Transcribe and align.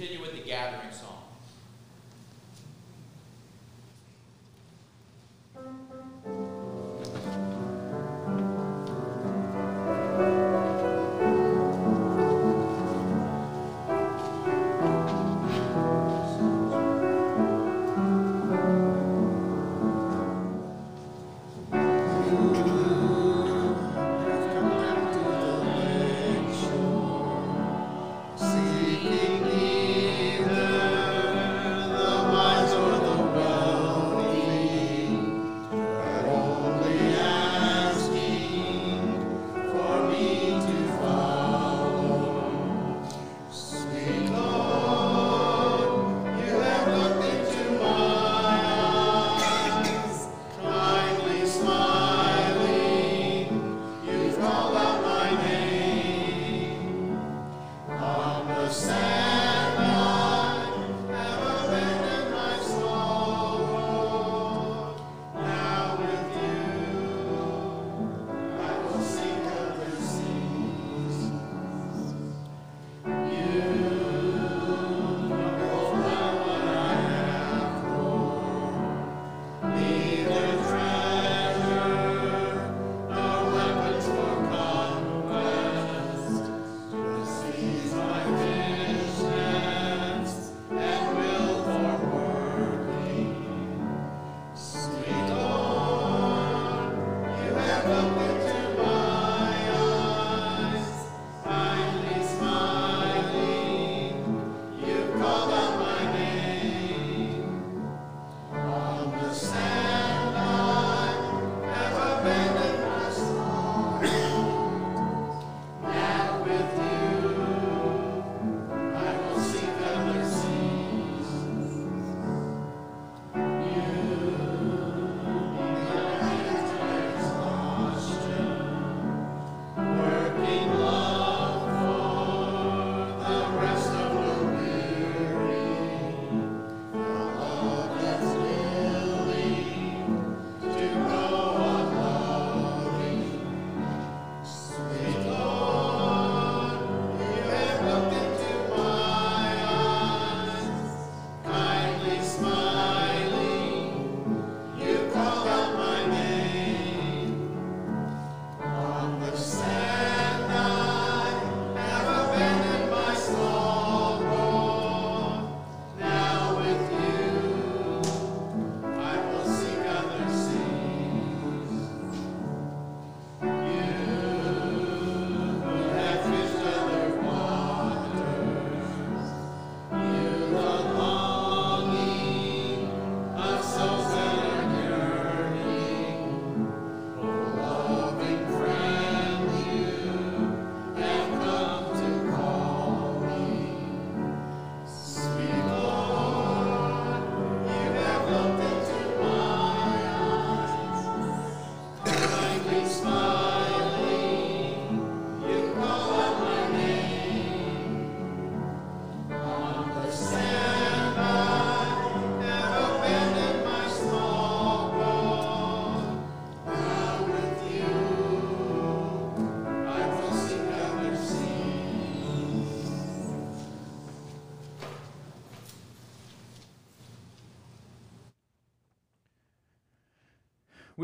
continue 0.00 0.22
with 0.22 0.32
the 0.32 0.40
gathering 0.40 0.90
song. 0.90 1.19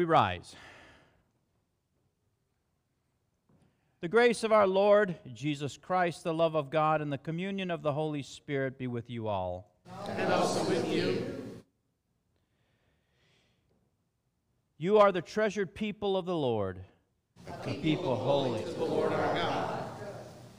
rise. 0.06 0.54
The 4.00 4.08
grace 4.08 4.44
of 4.44 4.52
our 4.52 4.66
Lord 4.66 5.16
Jesus 5.34 5.76
Christ, 5.76 6.22
the 6.22 6.34
love 6.34 6.54
of 6.54 6.70
God, 6.70 7.00
and 7.00 7.12
the 7.12 7.18
communion 7.18 7.70
of 7.70 7.82
the 7.82 7.92
Holy 7.92 8.22
Spirit 8.22 8.78
be 8.78 8.86
with 8.86 9.10
you 9.10 9.26
all. 9.26 9.70
And 10.08 10.32
also 10.32 10.68
with 10.68 10.88
you. 10.92 11.46
You 14.78 14.98
are 14.98 15.10
the 15.10 15.22
treasured 15.22 15.74
people 15.74 16.16
of 16.16 16.26
the 16.26 16.36
Lord, 16.36 16.84
the 17.64 17.74
people 17.74 18.14
holy 18.14 18.62
to 18.62 18.70
the 18.70 18.84
Lord 18.84 19.12
our 19.12 19.34
God. 19.34 19.84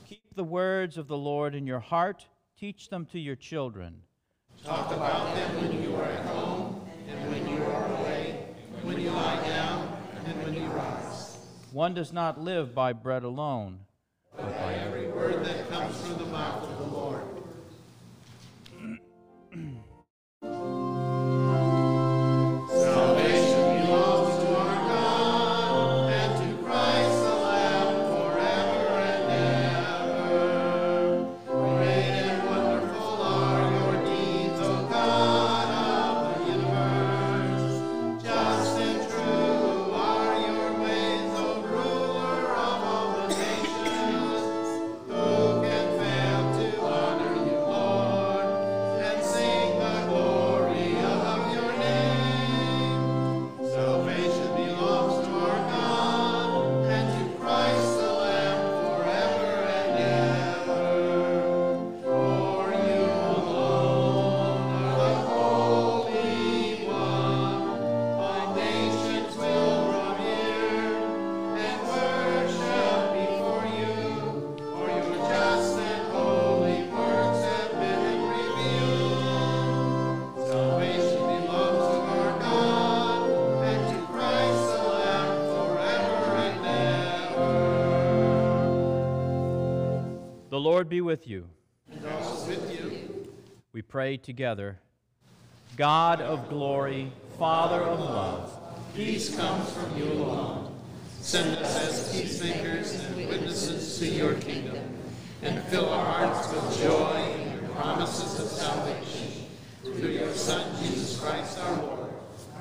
Keep 0.08 0.34
the 0.34 0.42
words 0.42 0.98
of 0.98 1.06
the 1.06 1.16
Lord 1.16 1.54
in 1.54 1.66
your 1.66 1.78
heart, 1.78 2.26
teach 2.58 2.88
them 2.88 3.06
to 3.12 3.18
your 3.20 3.36
children. 3.36 4.02
Talk 4.64 4.92
about 4.92 5.34
them 5.36 5.56
when 5.56 5.82
you 5.82 5.94
are 5.94 6.02
at 6.02 6.27
and 10.28 10.42
when 10.44 10.54
you 10.54 10.66
rise. 10.68 11.38
One 11.72 11.94
does 11.94 12.12
not 12.12 12.40
live 12.40 12.74
by 12.74 12.92
bread 12.92 13.22
alone, 13.24 13.80
but 14.36 14.50
by 14.58 14.74
every 14.74 15.08
word 15.08 15.44
that 15.44 15.68
comes 15.70 16.00
through 16.00 16.16
the 16.16 16.27
The 90.58 90.64
Lord 90.64 90.88
be 90.88 91.00
with 91.00 91.28
you. 91.28 91.46
And 91.88 92.04
also 92.04 92.48
with 92.48 92.80
you. 92.80 93.32
We 93.72 93.80
pray 93.80 94.16
together. 94.16 94.80
God 95.76 96.20
of 96.20 96.48
glory, 96.48 97.12
Father 97.38 97.80
of 97.80 98.00
love, 98.00 98.60
Peace 98.92 99.36
comes 99.36 99.72
from 99.72 99.96
you 99.96 100.06
alone. 100.14 100.74
Send 101.20 101.56
us 101.58 101.76
as 101.76 102.12
peacemakers 102.12 103.04
and 103.04 103.28
witnesses 103.28 104.00
to 104.00 104.08
your 104.08 104.34
kingdom, 104.34 104.98
and 105.42 105.62
fill 105.68 105.88
our 105.90 106.04
hearts 106.04 106.52
with 106.52 106.82
joy 106.82 107.36
in 107.38 107.52
your 107.52 107.70
promises 107.76 108.40
of 108.40 108.48
salvation. 108.48 109.46
Through 109.84 110.10
your 110.10 110.34
Son, 110.34 110.74
Jesus 110.82 111.20
Christ 111.20 111.56
our 111.60 111.82
Lord. 111.82 112.10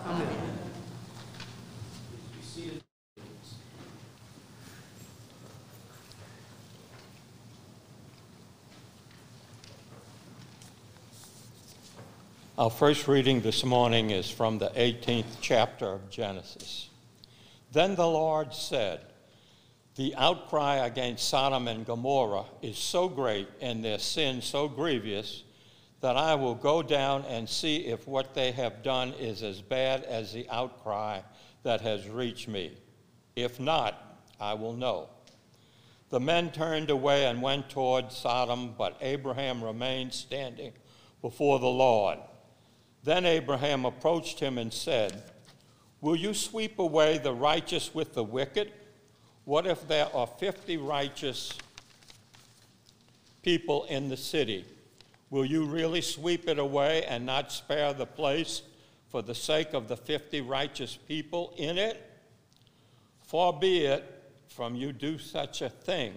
Amen. 0.05 0.57
Our 12.67 12.71
first 12.71 13.07
reading 13.07 13.39
this 13.39 13.63
morning 13.63 14.09
is 14.09 14.29
from 14.29 14.57
the 14.57 14.67
18th 14.71 15.37
chapter 15.39 15.85
of 15.85 16.09
Genesis. 16.09 16.89
Then 17.71 17.95
the 17.95 18.05
Lord 18.05 18.53
said, 18.53 18.99
The 19.95 20.13
outcry 20.15 20.85
against 20.85 21.29
Sodom 21.29 21.69
and 21.69 21.85
Gomorrah 21.85 22.43
is 22.61 22.77
so 22.77 23.07
great 23.07 23.47
and 23.61 23.85
their 23.85 23.99
sin 23.99 24.41
so 24.41 24.67
grievous 24.67 25.45
that 26.01 26.17
I 26.17 26.35
will 26.35 26.55
go 26.55 26.83
down 26.83 27.23
and 27.29 27.47
see 27.47 27.85
if 27.85 28.05
what 28.05 28.33
they 28.33 28.51
have 28.51 28.83
done 28.83 29.13
is 29.13 29.43
as 29.43 29.61
bad 29.61 30.03
as 30.03 30.33
the 30.33 30.45
outcry 30.49 31.21
that 31.63 31.79
has 31.79 32.09
reached 32.09 32.49
me. 32.49 32.73
If 33.37 33.61
not, 33.61 34.19
I 34.41 34.55
will 34.55 34.73
know. 34.73 35.07
The 36.09 36.19
men 36.19 36.51
turned 36.51 36.89
away 36.89 37.27
and 37.27 37.41
went 37.41 37.69
toward 37.69 38.11
Sodom, 38.11 38.75
but 38.77 38.97
Abraham 38.99 39.63
remained 39.63 40.13
standing 40.13 40.73
before 41.21 41.59
the 41.59 41.67
Lord. 41.67 42.19
Then 43.03 43.25
Abraham 43.25 43.85
approached 43.85 44.39
him 44.39 44.57
and 44.57 44.73
said, 44.73 45.23
Will 46.01 46.15
you 46.15 46.33
sweep 46.33 46.79
away 46.79 47.17
the 47.17 47.33
righteous 47.33 47.93
with 47.93 48.13
the 48.13 48.23
wicked? 48.23 48.71
What 49.45 49.65
if 49.65 49.87
there 49.87 50.13
are 50.15 50.27
50 50.27 50.77
righteous 50.77 51.53
people 53.41 53.85
in 53.85 54.09
the 54.09 54.17
city? 54.17 54.65
Will 55.29 55.45
you 55.45 55.65
really 55.65 56.01
sweep 56.01 56.47
it 56.47 56.59
away 56.59 57.03
and 57.05 57.25
not 57.25 57.51
spare 57.51 57.93
the 57.93 58.05
place 58.05 58.61
for 59.09 59.21
the 59.21 59.35
sake 59.35 59.73
of 59.73 59.87
the 59.87 59.97
50 59.97 60.41
righteous 60.41 60.97
people 61.07 61.53
in 61.57 61.77
it? 61.77 62.01
Far 63.21 63.53
be 63.53 63.85
it 63.85 64.03
from 64.47 64.75
you 64.75 64.93
do 64.93 65.17
such 65.17 65.61
a 65.61 65.69
thing 65.69 66.13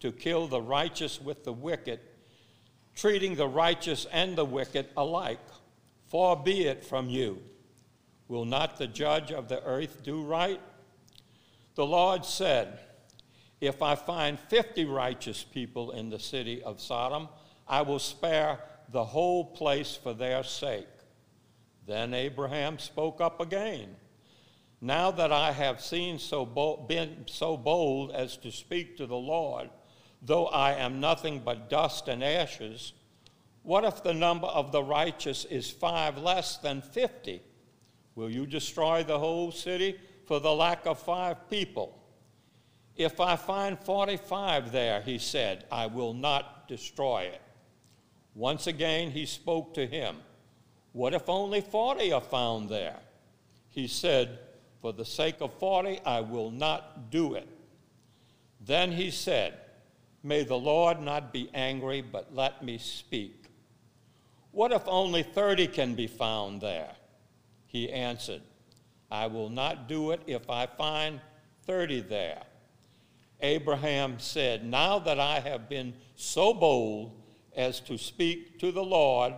to 0.00 0.12
kill 0.12 0.46
the 0.46 0.60
righteous 0.60 1.20
with 1.20 1.44
the 1.44 1.52
wicked, 1.52 2.00
treating 2.94 3.34
the 3.34 3.46
righteous 3.46 4.06
and 4.12 4.36
the 4.36 4.44
wicked 4.44 4.86
alike. 4.96 5.38
Far 6.12 6.36
be 6.36 6.66
it 6.66 6.84
from 6.84 7.08
you. 7.08 7.42
Will 8.28 8.44
not 8.44 8.76
the 8.76 8.86
judge 8.86 9.32
of 9.32 9.48
the 9.48 9.64
earth 9.64 10.02
do 10.02 10.20
right? 10.22 10.60
The 11.74 11.86
Lord 11.86 12.26
said, 12.26 12.80
If 13.62 13.80
I 13.80 13.94
find 13.94 14.38
50 14.38 14.84
righteous 14.84 15.42
people 15.42 15.92
in 15.92 16.10
the 16.10 16.18
city 16.18 16.62
of 16.62 16.82
Sodom, 16.82 17.30
I 17.66 17.80
will 17.80 17.98
spare 17.98 18.60
the 18.90 19.02
whole 19.02 19.42
place 19.42 19.96
for 19.96 20.12
their 20.12 20.42
sake. 20.42 20.86
Then 21.86 22.12
Abraham 22.12 22.78
spoke 22.78 23.22
up 23.22 23.40
again. 23.40 23.96
Now 24.82 25.12
that 25.12 25.32
I 25.32 25.52
have 25.52 25.80
seen 25.80 26.18
so 26.18 26.44
bold, 26.44 26.88
been 26.88 27.24
so 27.26 27.56
bold 27.56 28.10
as 28.10 28.36
to 28.38 28.52
speak 28.52 28.98
to 28.98 29.06
the 29.06 29.16
Lord, 29.16 29.70
though 30.20 30.48
I 30.48 30.74
am 30.74 31.00
nothing 31.00 31.40
but 31.42 31.70
dust 31.70 32.06
and 32.08 32.22
ashes, 32.22 32.92
what 33.62 33.84
if 33.84 34.02
the 34.02 34.14
number 34.14 34.48
of 34.48 34.72
the 34.72 34.82
righteous 34.82 35.44
is 35.44 35.70
five 35.70 36.18
less 36.18 36.56
than 36.58 36.82
fifty? 36.82 37.42
Will 38.14 38.30
you 38.30 38.46
destroy 38.46 39.02
the 39.02 39.18
whole 39.18 39.50
city 39.52 39.98
for 40.26 40.40
the 40.40 40.52
lack 40.52 40.86
of 40.86 40.98
five 40.98 41.48
people? 41.48 41.98
If 42.96 43.20
I 43.20 43.36
find 43.36 43.78
45 43.78 44.70
there, 44.70 45.00
he 45.00 45.18
said, 45.18 45.64
I 45.72 45.86
will 45.86 46.12
not 46.12 46.68
destroy 46.68 47.22
it. 47.22 47.40
Once 48.34 48.66
again 48.66 49.10
he 49.10 49.24
spoke 49.24 49.72
to 49.74 49.86
him. 49.86 50.16
What 50.92 51.14
if 51.14 51.28
only 51.28 51.62
40 51.62 52.12
are 52.12 52.20
found 52.20 52.68
there? 52.68 52.98
He 53.70 53.86
said, 53.86 54.38
For 54.82 54.92
the 54.92 55.06
sake 55.06 55.40
of 55.40 55.54
40, 55.54 56.00
I 56.04 56.20
will 56.20 56.50
not 56.50 57.10
do 57.10 57.34
it. 57.34 57.48
Then 58.60 58.92
he 58.92 59.10
said, 59.10 59.54
May 60.22 60.44
the 60.44 60.58
Lord 60.58 61.00
not 61.00 61.32
be 61.32 61.50
angry, 61.54 62.02
but 62.02 62.34
let 62.34 62.62
me 62.62 62.76
speak. 62.76 63.41
What 64.52 64.70
if 64.70 64.82
only 64.86 65.22
30 65.22 65.66
can 65.68 65.94
be 65.94 66.06
found 66.06 66.60
there? 66.60 66.92
He 67.66 67.90
answered, 67.90 68.42
I 69.10 69.26
will 69.26 69.48
not 69.48 69.88
do 69.88 70.10
it 70.10 70.20
if 70.26 70.48
I 70.48 70.66
find 70.66 71.20
30 71.66 72.00
there. 72.02 72.42
Abraham 73.40 74.18
said, 74.18 74.64
Now 74.64 74.98
that 75.00 75.18
I 75.18 75.40
have 75.40 75.68
been 75.68 75.94
so 76.16 76.52
bold 76.52 77.12
as 77.56 77.80
to 77.80 77.96
speak 77.98 78.58
to 78.60 78.70
the 78.70 78.84
Lord, 78.84 79.34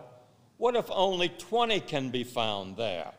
what 0.59 0.77
if 0.77 0.91
only 0.91 1.29
20 1.29 1.81
can 1.81 2.11
be 2.11 2.25
found 2.25 2.77
there? 2.77 3.13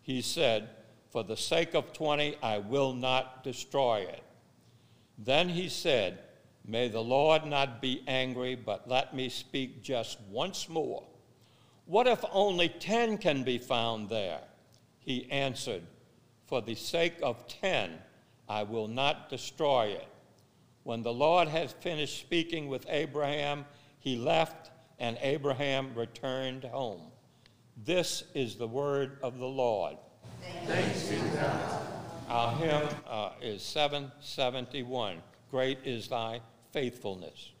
He 0.00 0.22
said, 0.22 0.70
For 1.10 1.22
the 1.22 1.36
sake 1.36 1.74
of 1.74 1.92
20, 1.92 2.36
I 2.42 2.58
will 2.58 2.94
not 2.94 3.44
destroy 3.44 4.00
it. 4.00 4.22
Then 5.18 5.50
he 5.50 5.68
said, 5.68 6.20
May 6.64 6.88
the 6.88 7.02
Lord 7.02 7.44
not 7.46 7.80
be 7.80 8.02
angry, 8.06 8.54
but 8.54 8.88
let 8.88 9.14
me 9.14 9.28
speak 9.28 9.82
just 9.82 10.18
once 10.30 10.68
more. 10.68 11.04
What 11.88 12.06
if 12.06 12.22
only 12.32 12.68
10 12.68 13.16
can 13.16 13.44
be 13.44 13.56
found 13.56 14.10
there? 14.10 14.40
He 15.00 15.26
answered, 15.30 15.82
For 16.46 16.60
the 16.60 16.74
sake 16.74 17.14
of 17.22 17.48
10, 17.48 17.98
I 18.46 18.62
will 18.64 18.88
not 18.88 19.30
destroy 19.30 19.86
it. 19.86 20.06
When 20.82 21.02
the 21.02 21.14
Lord 21.14 21.48
had 21.48 21.72
finished 21.72 22.20
speaking 22.20 22.68
with 22.68 22.84
Abraham, 22.90 23.64
he 24.00 24.16
left, 24.16 24.70
and 24.98 25.16
Abraham 25.22 25.94
returned 25.94 26.64
home. 26.64 27.00
This 27.86 28.22
is 28.34 28.56
the 28.56 28.68
word 28.68 29.16
of 29.22 29.38
the 29.38 29.46
Lord. 29.46 29.96
Thanks 30.66 31.08
be 31.08 31.16
to 31.16 31.28
God. 31.36 31.82
Our 32.28 32.52
hymn 32.56 32.88
uh, 33.08 33.30
is 33.40 33.62
771 33.62 35.22
Great 35.50 35.78
is 35.86 36.08
thy 36.08 36.42
faithfulness. 36.70 37.52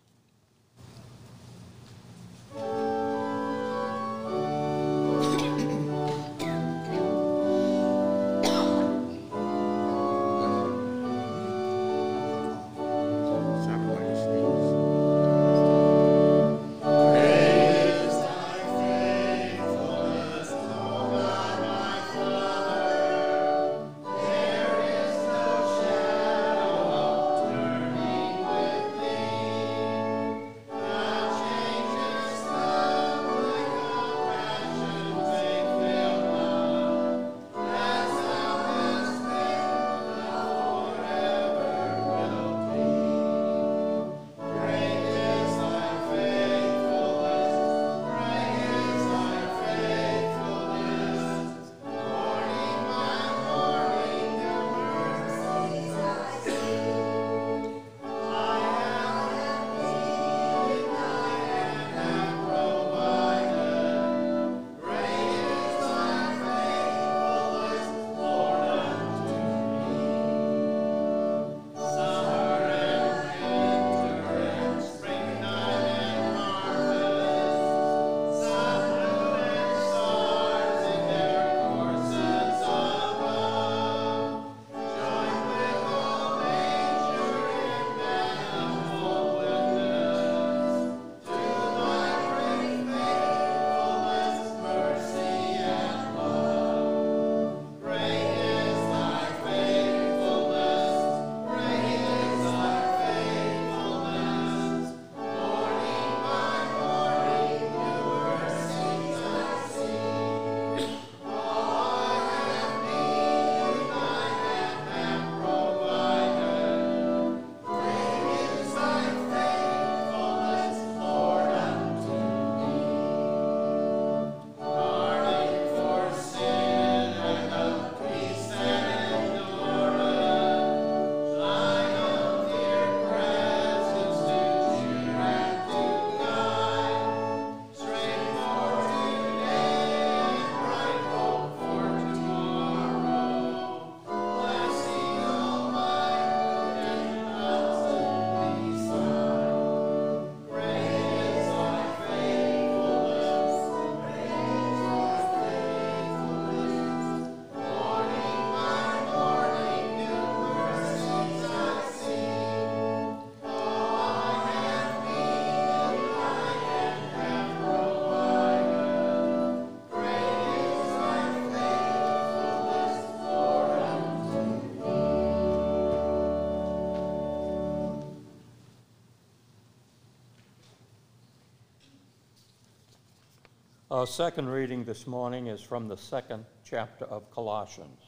Our 183.98 184.06
second 184.06 184.48
reading 184.48 184.84
this 184.84 185.08
morning 185.08 185.48
is 185.48 185.60
from 185.60 185.88
the 185.88 185.96
second 185.96 186.44
chapter 186.64 187.04
of 187.06 187.28
Colossians. 187.32 188.00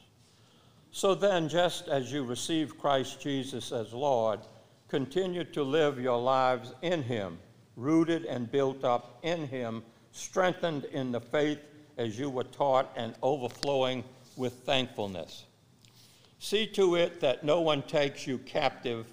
So 0.93 1.13
then, 1.13 1.49
just 1.49 1.89
as 1.89 2.13
you 2.13 2.23
received 2.23 2.77
Christ 2.77 3.19
Jesus 3.19 3.73
as 3.73 3.91
Lord, 3.91 4.39
continue 4.87 5.43
to 5.43 5.63
live 5.63 5.99
your 5.99 6.17
lives 6.17 6.73
in 6.81 7.03
Him, 7.03 7.39
rooted 7.75 8.23
and 8.23 8.49
built 8.49 8.85
up 8.85 9.19
in 9.23 9.45
Him, 9.47 9.83
strengthened 10.13 10.85
in 10.85 11.11
the 11.11 11.19
faith 11.19 11.59
as 11.97 12.17
you 12.17 12.29
were 12.29 12.45
taught, 12.45 12.89
and 12.95 13.13
overflowing 13.21 14.05
with 14.37 14.53
thankfulness. 14.63 15.43
See 16.39 16.67
to 16.67 16.95
it 16.95 17.19
that 17.19 17.43
no 17.43 17.59
one 17.59 17.81
takes 17.81 18.25
you 18.25 18.37
captive, 18.37 19.07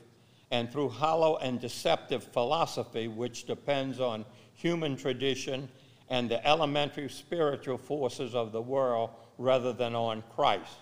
and 0.52 0.70
through 0.70 0.90
hollow 0.90 1.38
and 1.38 1.60
deceptive 1.60 2.22
philosophy, 2.22 3.08
which 3.08 3.48
depends 3.48 3.98
on 3.98 4.24
human 4.54 4.96
tradition 4.96 5.68
and 6.10 6.30
the 6.30 6.46
elementary 6.46 7.08
spiritual 7.08 7.78
forces 7.78 8.34
of 8.34 8.52
the 8.52 8.62
world 8.62 9.10
rather 9.36 9.72
than 9.72 9.94
on 9.94 10.22
Christ. 10.34 10.78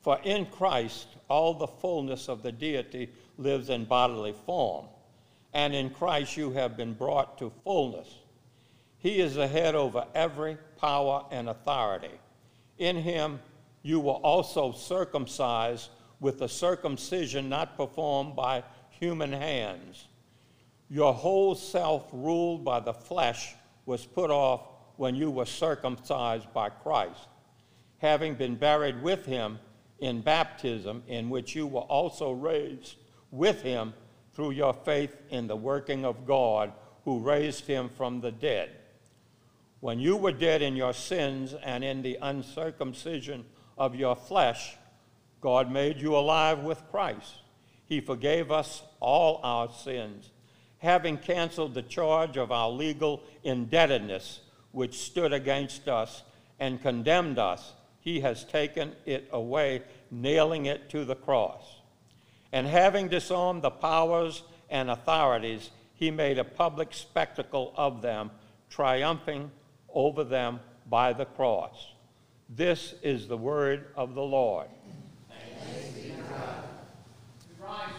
For 0.00 0.18
in 0.22 0.46
Christ, 0.46 1.08
all 1.28 1.54
the 1.54 1.66
fullness 1.66 2.28
of 2.28 2.42
the 2.42 2.52
deity 2.52 3.10
lives 3.38 3.70
in 3.70 3.84
bodily 3.84 4.34
form, 4.46 4.86
and 5.52 5.74
in 5.74 5.90
Christ 5.90 6.36
you 6.36 6.52
have 6.52 6.76
been 6.76 6.94
brought 6.94 7.38
to 7.38 7.52
fullness. 7.64 8.08
He 8.98 9.20
is 9.20 9.34
the 9.34 9.48
head 9.48 9.74
over 9.74 10.06
every 10.14 10.58
power 10.78 11.24
and 11.30 11.48
authority. 11.48 12.20
In 12.78 12.96
him 12.96 13.40
you 13.82 14.00
were 14.00 14.12
also 14.12 14.72
circumcised 14.72 15.90
with 16.20 16.42
a 16.42 16.48
circumcision 16.48 17.48
not 17.48 17.76
performed 17.76 18.34
by 18.36 18.64
human 18.90 19.32
hands. 19.32 20.06
Your 20.88 21.12
whole 21.12 21.54
self, 21.54 22.08
ruled 22.12 22.64
by 22.64 22.80
the 22.80 22.94
flesh, 22.94 23.54
was 23.86 24.04
put 24.04 24.30
off 24.30 24.62
when 24.96 25.14
you 25.14 25.30
were 25.30 25.46
circumcised 25.46 26.52
by 26.52 26.68
Christ, 26.68 27.28
having 27.98 28.34
been 28.34 28.56
buried 28.56 29.02
with 29.02 29.24
him 29.24 29.58
in 30.00 30.20
baptism, 30.20 31.02
in 31.06 31.30
which 31.30 31.54
you 31.54 31.66
were 31.66 31.80
also 31.80 32.32
raised 32.32 32.96
with 33.30 33.62
him 33.62 33.94
through 34.34 34.50
your 34.50 34.74
faith 34.74 35.16
in 35.30 35.46
the 35.46 35.56
working 35.56 36.04
of 36.04 36.26
God 36.26 36.72
who 37.04 37.20
raised 37.20 37.66
him 37.66 37.88
from 37.88 38.20
the 38.20 38.32
dead. 38.32 38.70
When 39.80 39.98
you 39.98 40.16
were 40.16 40.32
dead 40.32 40.62
in 40.62 40.76
your 40.76 40.92
sins 40.92 41.54
and 41.54 41.84
in 41.84 42.02
the 42.02 42.18
uncircumcision 42.20 43.44
of 43.78 43.94
your 43.94 44.16
flesh, 44.16 44.76
God 45.40 45.70
made 45.70 46.00
you 46.00 46.16
alive 46.16 46.60
with 46.60 46.82
Christ. 46.90 47.42
He 47.84 48.00
forgave 48.00 48.50
us 48.50 48.82
all 49.00 49.40
our 49.44 49.70
sins 49.70 50.32
having 50.86 51.18
canceled 51.18 51.74
the 51.74 51.82
charge 51.82 52.36
of 52.36 52.52
our 52.52 52.70
legal 52.70 53.20
indebtedness 53.42 54.40
which 54.70 54.96
stood 54.96 55.32
against 55.32 55.88
us 55.88 56.22
and 56.60 56.80
condemned 56.80 57.40
us, 57.40 57.72
he 57.98 58.20
has 58.20 58.44
taken 58.44 58.92
it 59.04 59.28
away, 59.32 59.82
nailing 60.12 60.66
it 60.66 60.88
to 60.88 61.04
the 61.04 61.16
cross. 61.16 61.80
And 62.52 62.68
having 62.68 63.08
disarmed 63.08 63.62
the 63.62 63.70
powers 63.70 64.44
and 64.70 64.88
authorities, 64.88 65.72
he 65.94 66.12
made 66.12 66.38
a 66.38 66.44
public 66.44 66.94
spectacle 66.94 67.74
of 67.76 68.00
them, 68.00 68.30
triumphing 68.70 69.50
over 69.92 70.22
them 70.22 70.60
by 70.88 71.12
the 71.12 71.24
cross. 71.24 71.94
This 72.48 72.94
is 73.02 73.26
the 73.26 73.36
word 73.36 73.88
of 73.96 74.14
the 74.14 74.22
Lord. 74.22 74.68
according 77.66 77.94
to 77.94 77.95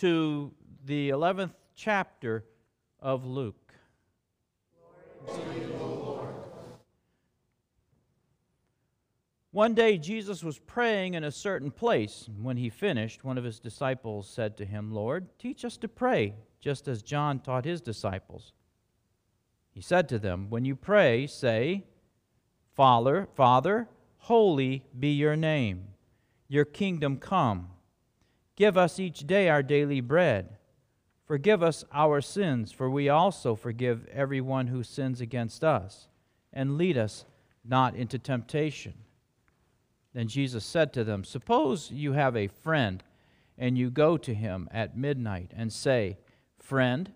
the 0.00 1.10
11th 1.10 1.54
chapter 1.74 2.44
of 3.00 3.24
Luke. 3.24 3.72
One 9.52 9.72
day 9.72 9.96
Jesus 9.96 10.44
was 10.44 10.58
praying 10.58 11.14
in 11.14 11.24
a 11.24 11.32
certain 11.32 11.70
place. 11.70 12.28
When 12.42 12.58
he 12.58 12.68
finished, 12.68 13.24
one 13.24 13.38
of 13.38 13.44
his 13.44 13.58
disciples 13.58 14.28
said 14.28 14.58
to 14.58 14.66
him, 14.66 14.92
Lord, 14.92 15.28
teach 15.38 15.64
us 15.64 15.78
to 15.78 15.88
pray, 15.88 16.34
just 16.60 16.86
as 16.88 17.02
John 17.02 17.40
taught 17.40 17.64
his 17.64 17.80
disciples. 17.80 18.52
He 19.72 19.80
said 19.80 20.10
to 20.10 20.18
them, 20.18 20.50
When 20.50 20.66
you 20.66 20.76
pray, 20.76 21.26
say, 21.26 21.84
Father, 22.74 23.28
Father, 23.34 23.88
holy 24.18 24.84
be 24.98 25.12
your 25.12 25.36
name. 25.36 25.88
Your 26.48 26.66
kingdom 26.66 27.16
come. 27.16 27.70
Give 28.56 28.78
us 28.78 28.98
each 28.98 29.26
day 29.26 29.48
our 29.48 29.62
daily 29.62 30.00
bread. 30.00 30.56
Forgive 31.26 31.62
us 31.62 31.84
our 31.92 32.20
sins, 32.20 32.72
for 32.72 32.88
we 32.88 33.08
also 33.08 33.54
forgive 33.54 34.06
everyone 34.06 34.68
who 34.68 34.82
sins 34.82 35.20
against 35.20 35.62
us. 35.62 36.08
And 36.52 36.78
lead 36.78 36.96
us 36.96 37.26
not 37.64 37.94
into 37.94 38.18
temptation. 38.18 38.94
Then 40.14 40.28
Jesus 40.28 40.64
said 40.64 40.92
to 40.94 41.04
them, 41.04 41.24
Suppose 41.24 41.90
you 41.90 42.12
have 42.12 42.36
a 42.36 42.46
friend, 42.46 43.02
and 43.58 43.76
you 43.76 43.90
go 43.90 44.16
to 44.16 44.32
him 44.32 44.68
at 44.70 44.96
midnight 44.96 45.52
and 45.54 45.70
say, 45.70 46.16
Friend, 46.58 47.12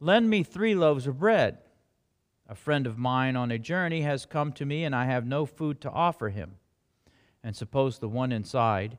lend 0.00 0.28
me 0.28 0.42
three 0.42 0.74
loaves 0.74 1.06
of 1.06 1.18
bread. 1.18 1.58
A 2.46 2.54
friend 2.54 2.86
of 2.86 2.98
mine 2.98 3.36
on 3.36 3.50
a 3.50 3.58
journey 3.58 4.02
has 4.02 4.26
come 4.26 4.52
to 4.52 4.66
me, 4.66 4.84
and 4.84 4.94
I 4.94 5.06
have 5.06 5.26
no 5.26 5.46
food 5.46 5.80
to 5.82 5.90
offer 5.90 6.28
him. 6.28 6.56
And 7.42 7.56
suppose 7.56 7.98
the 7.98 8.08
one 8.08 8.32
inside, 8.32 8.98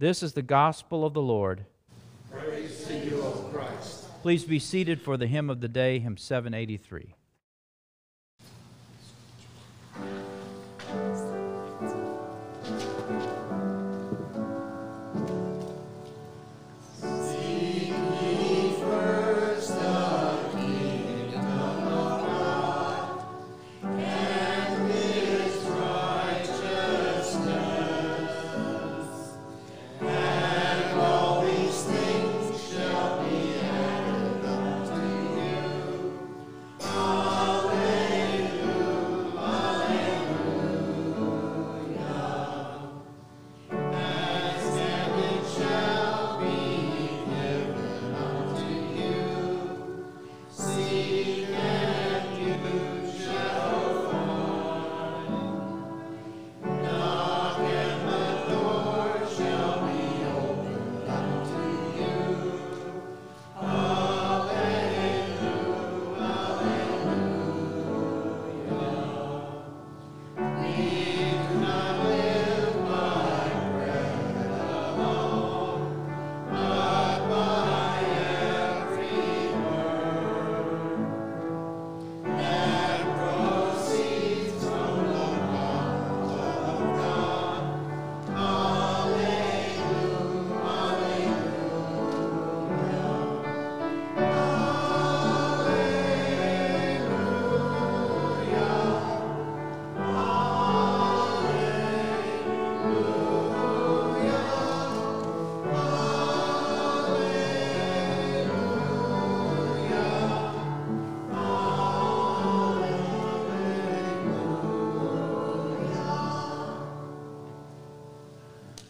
This 0.00 0.22
is 0.22 0.32
the 0.32 0.42
gospel 0.42 1.04
of 1.04 1.12
the 1.12 1.20
Lord. 1.20 1.64
Praise 2.30 2.84
to 2.86 2.96
you, 2.96 3.20
O 3.20 3.50
Christ. 3.52 4.04
Please 4.22 4.44
be 4.44 4.60
seated 4.60 5.02
for 5.02 5.16
the 5.16 5.26
hymn 5.26 5.50
of 5.50 5.60
the 5.60 5.66
day, 5.66 5.98
hymn 5.98 6.16
783. 6.16 7.16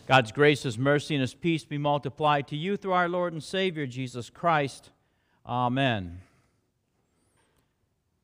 God's 0.09 0.33
grace, 0.33 0.63
His 0.63 0.79
mercy, 0.79 1.15
and 1.15 1.21
His 1.21 1.35
peace 1.35 1.67
be 1.67 1.77
multiplied 1.77 2.49
to 2.49 2.57
you 2.57 2.79
through 2.79 2.95
our 2.95 3.11
Lord 3.11 3.35
and 3.35 3.45
Savior, 3.45 3.87
Jesus 3.87 4.31
Christ. 4.31 4.89
Amen. 5.45 6.23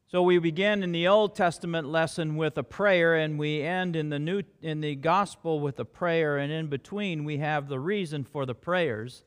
So 0.06 0.22
we 0.22 0.38
begin 0.38 0.82
in 0.82 0.92
the 0.92 1.06
Old 1.06 1.36
Testament 1.36 1.86
lesson 1.86 2.36
with 2.36 2.56
a 2.56 2.62
prayer, 2.62 3.16
and 3.16 3.38
we 3.38 3.60
end 3.60 3.96
in 3.96 4.08
the 4.08 4.18
New 4.18 4.44
in 4.62 4.80
the 4.80 4.94
Gospel 4.94 5.60
with 5.60 5.78
a 5.78 5.84
prayer, 5.84 6.38
and 6.38 6.50
in 6.50 6.68
between 6.68 7.22
we 7.22 7.36
have 7.36 7.68
the 7.68 7.78
reason 7.78 8.24
for 8.24 8.46
the 8.46 8.54
prayers 8.54 9.22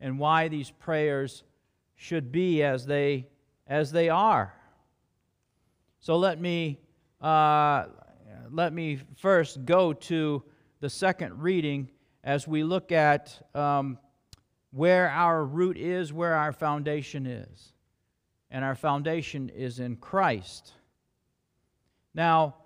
and 0.00 0.18
why 0.18 0.48
these 0.48 0.70
prayers 0.70 1.44
should 1.96 2.32
be 2.32 2.62
as 2.62 2.86
they 2.86 3.26
as 3.66 3.92
they 3.92 4.08
are. 4.08 4.54
So 5.98 6.16
let 6.16 6.40
me 6.40 6.80
uh, 7.20 7.88
let 8.50 8.72
me 8.72 9.00
first 9.18 9.66
go 9.66 9.92
to 9.92 10.42
the 10.80 10.90
second 10.90 11.40
reading 11.40 11.88
as 12.24 12.48
we 12.48 12.64
look 12.64 12.90
at 12.90 13.38
um, 13.54 13.98
where 14.72 15.10
our 15.10 15.44
root 15.44 15.76
is, 15.76 16.12
where 16.12 16.34
our 16.34 16.52
foundation 16.52 17.26
is. 17.26 17.72
And 18.50 18.64
our 18.64 18.74
foundation 18.74 19.48
is 19.50 19.78
in 19.78 19.96
Christ. 19.96 20.72
Now, 22.14 22.56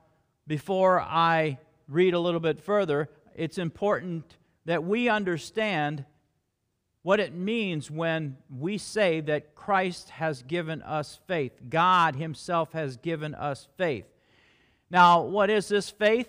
before 0.47 1.01
I 1.01 1.59
read 1.89 2.15
a 2.15 2.19
little 2.19 2.41
bit 2.41 2.61
further, 2.61 3.11
it's 3.35 3.59
important 3.59 4.37
that 4.65 4.85
we 4.85 5.09
understand 5.09 6.05
what 7.03 7.21
it 7.21 7.35
means 7.35 7.91
when 7.91 8.37
we 8.49 8.79
say 8.79 9.21
that 9.21 9.55
Christ 9.55 10.09
has 10.11 10.43
given 10.43 10.81
us 10.83 11.21
faith. 11.27 11.53
God 11.69 12.17
Himself 12.17 12.73
has 12.73 12.97
given 12.97 13.35
us 13.35 13.69
faith. 13.77 14.07
Now, 14.91 15.23
what 15.23 15.51
is 15.51 15.69
this 15.69 15.91
faith? 15.91 16.29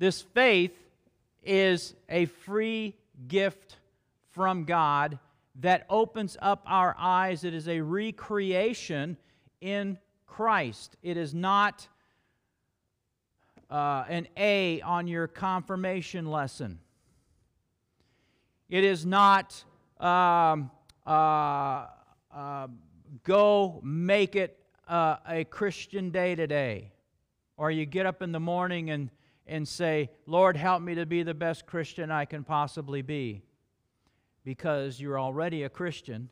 This 0.00 0.22
faith 0.22 0.72
is 1.44 1.94
a 2.08 2.24
free 2.24 2.96
gift 3.28 3.76
from 4.30 4.64
God 4.64 5.18
that 5.56 5.84
opens 5.90 6.38
up 6.40 6.62
our 6.66 6.96
eyes. 6.98 7.44
It 7.44 7.52
is 7.52 7.68
a 7.68 7.82
recreation 7.82 9.18
in 9.60 9.98
Christ. 10.26 10.96
It 11.02 11.18
is 11.18 11.34
not 11.34 11.86
uh, 13.70 14.04
an 14.08 14.26
A 14.38 14.80
on 14.80 15.06
your 15.06 15.26
confirmation 15.26 16.30
lesson. 16.30 16.78
It 18.70 18.84
is 18.84 19.04
not 19.04 19.62
um, 19.98 20.70
uh, 21.06 21.88
uh, 22.34 22.68
go 23.22 23.80
make 23.84 24.34
it 24.34 24.58
uh, 24.88 25.16
a 25.28 25.44
Christian 25.44 26.08
day 26.08 26.36
today. 26.36 26.90
Or 27.58 27.70
you 27.70 27.84
get 27.84 28.06
up 28.06 28.22
in 28.22 28.32
the 28.32 28.40
morning 28.40 28.88
and, 28.88 29.10
and 29.50 29.66
say, 29.66 30.08
Lord, 30.26 30.56
help 30.56 30.80
me 30.80 30.94
to 30.94 31.04
be 31.04 31.24
the 31.24 31.34
best 31.34 31.66
Christian 31.66 32.10
I 32.10 32.24
can 32.24 32.44
possibly 32.44 33.02
be. 33.02 33.42
Because 34.44 35.00
you're 35.00 35.18
already 35.18 35.64
a 35.64 35.68
Christian, 35.68 36.30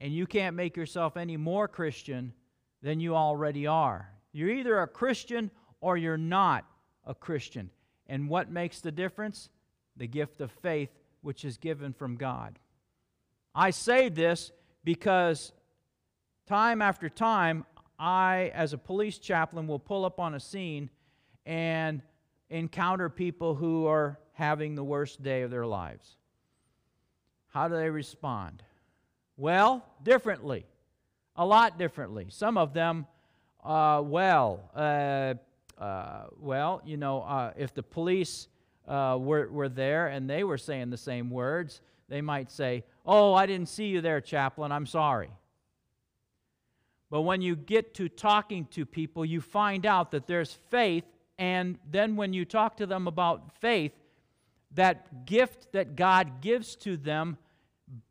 and 0.00 0.14
you 0.14 0.24
can't 0.24 0.56
make 0.56 0.76
yourself 0.76 1.16
any 1.16 1.36
more 1.36 1.68
Christian 1.68 2.32
than 2.80 3.00
you 3.00 3.16
already 3.16 3.66
are. 3.66 4.08
You're 4.32 4.50
either 4.50 4.78
a 4.78 4.86
Christian 4.86 5.50
or 5.80 5.96
you're 5.96 6.16
not 6.16 6.64
a 7.04 7.14
Christian. 7.14 7.70
And 8.06 8.28
what 8.28 8.50
makes 8.50 8.80
the 8.80 8.92
difference? 8.92 9.50
The 9.96 10.06
gift 10.06 10.40
of 10.40 10.52
faith, 10.62 10.90
which 11.22 11.44
is 11.44 11.58
given 11.58 11.92
from 11.92 12.16
God. 12.16 12.58
I 13.52 13.70
say 13.70 14.08
this 14.08 14.52
because 14.84 15.52
time 16.46 16.80
after 16.80 17.08
time, 17.08 17.66
I, 17.98 18.52
as 18.54 18.72
a 18.72 18.78
police 18.78 19.18
chaplain, 19.18 19.66
will 19.66 19.80
pull 19.80 20.04
up 20.04 20.20
on 20.20 20.34
a 20.34 20.40
scene 20.40 20.88
and 21.46 22.02
encounter 22.48 23.08
people 23.08 23.54
who 23.54 23.86
are 23.86 24.18
having 24.32 24.74
the 24.74 24.84
worst 24.84 25.22
day 25.22 25.42
of 25.42 25.50
their 25.50 25.66
lives. 25.66 26.16
How 27.48 27.68
do 27.68 27.74
they 27.74 27.90
respond? 27.90 28.62
Well, 29.36 29.84
differently, 30.02 30.66
a 31.36 31.44
lot 31.44 31.78
differently. 31.78 32.26
Some 32.28 32.58
of 32.58 32.72
them, 32.72 33.06
uh, 33.64 34.02
well, 34.04 34.70
uh, 34.74 35.34
uh, 35.78 36.26
well, 36.38 36.82
you 36.84 36.96
know, 36.96 37.22
uh, 37.22 37.52
if 37.56 37.74
the 37.74 37.82
police 37.82 38.48
uh, 38.86 39.16
were, 39.18 39.48
were 39.48 39.68
there 39.68 40.08
and 40.08 40.28
they 40.28 40.44
were 40.44 40.58
saying 40.58 40.90
the 40.90 40.96
same 40.96 41.30
words, 41.30 41.80
they 42.08 42.20
might 42.20 42.50
say, 42.50 42.84
Oh, 43.06 43.32
I 43.32 43.46
didn't 43.46 43.68
see 43.68 43.86
you 43.86 44.00
there, 44.00 44.20
chaplain, 44.20 44.72
I'm 44.72 44.86
sorry. 44.86 45.30
But 47.10 47.22
when 47.22 47.40
you 47.40 47.56
get 47.56 47.94
to 47.94 48.08
talking 48.08 48.66
to 48.72 48.86
people, 48.86 49.24
you 49.24 49.40
find 49.40 49.84
out 49.84 50.12
that 50.12 50.26
there's 50.26 50.52
faith, 50.70 51.04
and 51.40 51.78
then 51.90 52.16
when 52.16 52.34
you 52.34 52.44
talk 52.44 52.76
to 52.76 52.86
them 52.86 53.08
about 53.08 53.50
faith, 53.60 53.94
that 54.74 55.24
gift 55.24 55.72
that 55.72 55.96
God 55.96 56.42
gives 56.42 56.76
to 56.76 56.98
them 56.98 57.38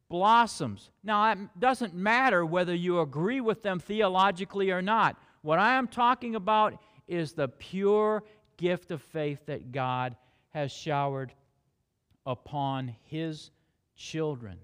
blossoms. 0.09 0.89
Now, 1.03 1.31
it 1.31 1.37
doesn't 1.59 1.93
matter 1.93 2.43
whether 2.43 2.73
you 2.73 3.01
agree 3.01 3.39
with 3.39 3.61
them 3.61 3.79
theologically 3.79 4.71
or 4.71 4.81
not. 4.81 5.15
What 5.43 5.59
I 5.59 5.75
am 5.75 5.87
talking 5.87 6.33
about 6.33 6.81
is 7.07 7.33
the 7.33 7.47
pure 7.47 8.23
gift 8.57 8.89
of 8.89 8.99
faith 8.99 9.45
that 9.45 9.71
God 9.71 10.15
has 10.49 10.71
showered 10.71 11.31
upon 12.25 12.95
His 13.03 13.51
children. 13.95 14.57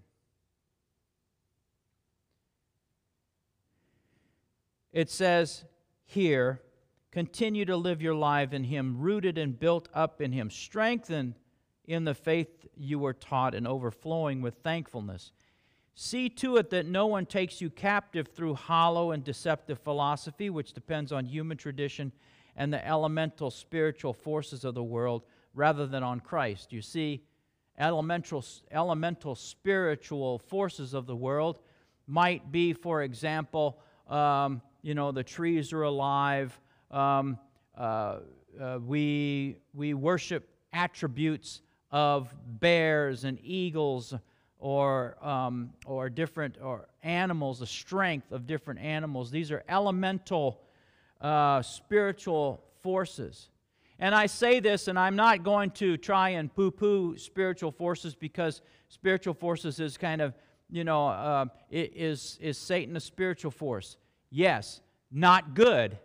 It 4.91 5.11
says 5.11 5.65
here, 6.05 6.61
continue 7.15 7.63
to 7.63 7.77
live 7.77 8.01
your 8.01 8.13
life 8.13 8.51
in 8.51 8.65
Him, 8.65 8.99
rooted 8.99 9.37
and 9.37 9.57
built 9.57 9.87
up 9.93 10.19
in 10.19 10.33
Him, 10.33 10.49
strengthened 10.49 11.33
in 11.85 12.03
the 12.03 12.13
faith 12.13 12.67
you 12.75 12.99
were 12.99 13.13
taught, 13.13 13.55
and 13.55 13.65
overflowing 13.65 14.41
with 14.41 14.53
thankfulness. 14.55 15.31
See 15.95 16.27
to 16.27 16.57
it 16.57 16.71
that 16.71 16.87
no 16.87 17.07
one 17.07 17.25
takes 17.25 17.61
you 17.61 17.69
captive 17.69 18.27
through 18.27 18.55
hollow 18.55 19.11
and 19.11 19.23
deceptive 19.23 19.79
philosophy, 19.79 20.49
which 20.49 20.73
depends 20.73 21.13
on 21.13 21.23
human 21.23 21.55
tradition 21.55 22.11
and 22.57 22.73
the 22.73 22.85
elemental 22.85 23.49
spiritual 23.49 24.11
forces 24.11 24.65
of 24.65 24.75
the 24.75 24.83
world, 24.83 25.23
rather 25.53 25.87
than 25.87 26.03
on 26.03 26.19
Christ. 26.19 26.73
You 26.73 26.81
see, 26.81 27.23
elemental, 27.79 28.43
elemental 28.71 29.35
spiritual 29.35 30.39
forces 30.39 30.93
of 30.93 31.05
the 31.05 31.15
world 31.15 31.59
might 32.07 32.51
be, 32.51 32.73
for 32.73 33.03
example, 33.03 33.79
um, 34.09 34.61
you 34.81 34.95
know, 34.95 35.13
the 35.13 35.23
trees 35.23 35.71
are 35.71 35.83
alive. 35.83 36.59
Um, 36.91 37.37
uh, 37.77 38.19
uh, 38.59 38.79
we, 38.85 39.57
we 39.73 39.93
worship 39.93 40.47
attributes 40.73 41.61
of 41.91 42.33
bears 42.59 43.23
and 43.23 43.37
eagles 43.43 44.13
or, 44.59 45.17
um, 45.25 45.71
or 45.85 46.09
different 46.09 46.57
or 46.61 46.87
animals, 47.03 47.59
the 47.59 47.67
strength 47.67 48.31
of 48.31 48.47
different 48.47 48.79
animals. 48.79 49.29
These 49.31 49.51
are 49.51 49.63
elemental 49.69 50.61
uh, 51.21 51.61
spiritual 51.61 52.63
forces. 52.81 53.49
And 53.99 54.13
I 54.13 54.25
say 54.25 54.59
this, 54.59 54.87
and 54.87 54.99
I'm 54.99 55.15
not 55.15 55.43
going 55.43 55.71
to 55.71 55.97
try 55.97 56.29
and 56.29 56.53
poo 56.53 56.71
poo 56.71 57.17
spiritual 57.17 57.71
forces 57.71 58.13
because 58.15 58.61
spiritual 58.89 59.33
forces 59.33 59.79
is 59.79 59.97
kind 59.97 60.21
of, 60.21 60.33
you 60.69 60.83
know, 60.83 61.07
uh, 61.07 61.45
is, 61.71 62.37
is 62.41 62.57
Satan 62.57 62.97
a 62.97 62.99
spiritual 62.99 63.51
force? 63.51 63.97
Yes, 64.29 64.81
not 65.11 65.53
good. 65.53 65.97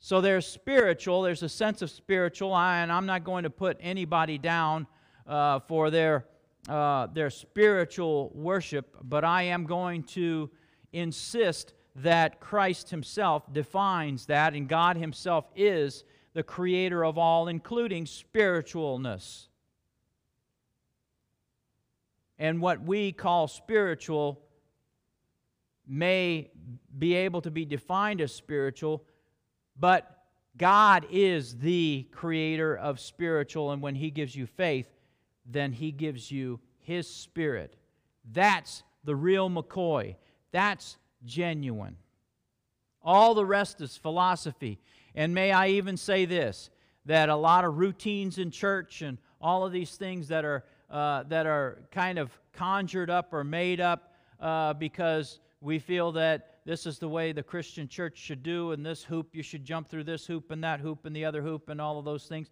So 0.00 0.20
there's 0.20 0.46
spiritual, 0.46 1.22
there's 1.22 1.42
a 1.42 1.48
sense 1.48 1.82
of 1.82 1.90
spiritual, 1.90 2.56
and 2.56 2.92
I'm 2.92 3.06
not 3.06 3.24
going 3.24 3.42
to 3.42 3.50
put 3.50 3.76
anybody 3.80 4.38
down 4.38 4.86
uh, 5.26 5.58
for 5.60 5.90
their, 5.90 6.26
uh, 6.68 7.08
their 7.08 7.30
spiritual 7.30 8.30
worship, 8.32 8.96
but 9.02 9.24
I 9.24 9.42
am 9.42 9.64
going 9.64 10.04
to 10.04 10.50
insist 10.92 11.74
that 11.96 12.40
Christ 12.40 12.90
Himself 12.90 13.52
defines 13.52 14.26
that, 14.26 14.54
and 14.54 14.68
God 14.68 14.96
Himself 14.96 15.46
is 15.56 16.04
the 16.32 16.44
creator 16.44 17.04
of 17.04 17.18
all, 17.18 17.48
including 17.48 18.04
spiritualness. 18.04 19.48
And 22.38 22.60
what 22.60 22.80
we 22.82 23.10
call 23.10 23.48
spiritual 23.48 24.40
may 25.88 26.50
be 26.96 27.14
able 27.14 27.40
to 27.40 27.50
be 27.50 27.64
defined 27.64 28.20
as 28.20 28.32
spiritual, 28.32 29.04
but 29.78 30.24
God 30.56 31.06
is 31.10 31.58
the 31.58 32.06
creator 32.12 32.76
of 32.76 32.98
spiritual, 32.98 33.70
and 33.72 33.80
when 33.80 33.94
He 33.94 34.10
gives 34.10 34.34
you 34.34 34.46
faith, 34.46 34.88
then 35.46 35.72
He 35.72 35.92
gives 35.92 36.30
you 36.30 36.60
His 36.80 37.08
Spirit. 37.08 37.76
That's 38.32 38.82
the 39.04 39.14
real 39.14 39.48
McCoy. 39.48 40.16
That's 40.50 40.98
genuine. 41.24 41.96
All 43.02 43.34
the 43.34 43.46
rest 43.46 43.80
is 43.80 43.96
philosophy. 43.96 44.78
And 45.14 45.34
may 45.34 45.52
I 45.52 45.68
even 45.68 45.96
say 45.96 46.24
this 46.24 46.70
that 47.06 47.30
a 47.30 47.36
lot 47.36 47.64
of 47.64 47.78
routines 47.78 48.36
in 48.36 48.50
church 48.50 49.00
and 49.00 49.16
all 49.40 49.64
of 49.64 49.72
these 49.72 49.96
things 49.96 50.28
that 50.28 50.44
are, 50.44 50.64
uh, 50.90 51.22
that 51.22 51.46
are 51.46 51.78
kind 51.90 52.18
of 52.18 52.30
conjured 52.52 53.08
up 53.08 53.32
or 53.32 53.42
made 53.42 53.80
up 53.80 54.12
uh, 54.40 54.74
because 54.74 55.40
we 55.62 55.78
feel 55.78 56.12
that 56.12 56.47
this 56.68 56.84
is 56.84 56.98
the 56.98 57.08
way 57.08 57.32
the 57.32 57.42
Christian 57.42 57.88
church 57.88 58.18
should 58.18 58.42
do, 58.42 58.72
and 58.72 58.84
this 58.84 59.02
hoop, 59.02 59.34
you 59.34 59.42
should 59.42 59.64
jump 59.64 59.88
through 59.88 60.04
this 60.04 60.26
hoop 60.26 60.50
and 60.50 60.62
that 60.62 60.80
hoop 60.80 61.06
and 61.06 61.16
the 61.16 61.24
other 61.24 61.40
hoop 61.40 61.70
and 61.70 61.80
all 61.80 61.98
of 61.98 62.04
those 62.04 62.26
things. 62.26 62.50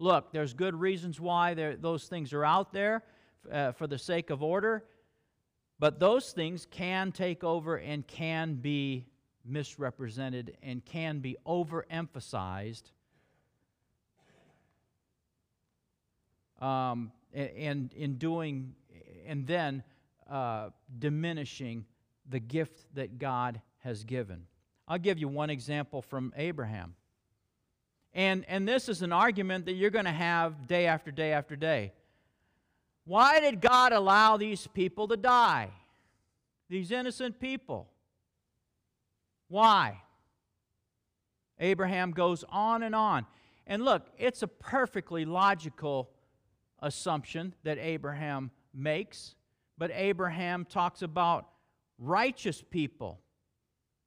Look, 0.00 0.32
there's 0.32 0.52
good 0.52 0.74
reasons 0.74 1.20
why 1.20 1.54
those 1.54 2.08
things 2.08 2.32
are 2.32 2.44
out 2.44 2.72
there 2.72 3.04
uh, 3.52 3.70
for 3.70 3.86
the 3.86 3.98
sake 3.98 4.30
of 4.30 4.42
order, 4.42 4.82
but 5.78 6.00
those 6.00 6.32
things 6.32 6.66
can 6.72 7.12
take 7.12 7.44
over 7.44 7.78
and 7.78 8.04
can 8.04 8.54
be 8.56 9.06
misrepresented 9.44 10.56
and 10.64 10.84
can 10.84 11.20
be 11.20 11.36
overemphasized 11.46 12.90
um, 16.60 17.12
and 17.32 17.92
in 17.92 18.16
doing 18.16 18.74
and 19.24 19.46
then 19.46 19.84
uh, 20.28 20.70
diminishing 20.98 21.84
the 22.28 22.40
gift 22.40 22.84
that 22.94 23.18
God 23.18 23.60
has 23.78 24.04
given. 24.04 24.46
I'll 24.86 24.98
give 24.98 25.18
you 25.18 25.28
one 25.28 25.50
example 25.50 26.02
from 26.02 26.32
Abraham. 26.36 26.94
And, 28.14 28.44
and 28.48 28.68
this 28.68 28.88
is 28.88 29.02
an 29.02 29.12
argument 29.12 29.66
that 29.66 29.72
you're 29.72 29.90
going 29.90 30.04
to 30.04 30.10
have 30.10 30.66
day 30.66 30.86
after 30.86 31.10
day 31.10 31.32
after 31.32 31.56
day. 31.56 31.92
Why 33.04 33.40
did 33.40 33.60
God 33.60 33.92
allow 33.92 34.36
these 34.36 34.66
people 34.66 35.08
to 35.08 35.16
die? 35.16 35.70
These 36.68 36.90
innocent 36.90 37.40
people. 37.40 37.88
Why? 39.48 40.02
Abraham 41.58 42.12
goes 42.12 42.44
on 42.48 42.82
and 42.82 42.94
on. 42.94 43.26
And 43.66 43.84
look, 43.84 44.06
it's 44.18 44.42
a 44.42 44.48
perfectly 44.48 45.24
logical 45.24 46.10
assumption 46.80 47.54
that 47.62 47.78
Abraham 47.78 48.50
makes, 48.74 49.34
but 49.78 49.90
Abraham 49.94 50.64
talks 50.64 51.02
about 51.02 51.46
righteous 51.98 52.62
people. 52.62 53.20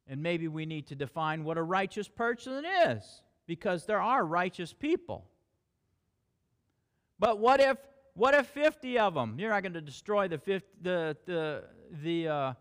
And 0.08 0.22
maybe 0.22 0.48
we 0.48 0.66
need 0.66 0.88
to 0.88 0.96
define 0.96 1.44
what 1.44 1.58
a 1.58 1.64
righteous 1.64 2.08
person 2.08 2.64
is, 2.88 3.22
because 3.48 3.86
there 3.86 4.02
are 4.02 4.24
righteous 4.24 4.72
people. 4.72 5.26
But 7.18 7.40
what 7.40 7.60
if 7.60 7.78
what 8.14 8.34
if 8.34 8.48
50 8.48 9.00
of 9.00 9.14
them? 9.14 9.36
You're 9.40 9.50
not 9.50 9.64
going 9.64 9.74
to 9.74 9.82
destroy 9.82 10.28
the 10.28 10.38
50, 10.38 10.68
the 10.82 11.18
the 11.26 11.64
the 12.04 12.28
uh, 12.28 12.54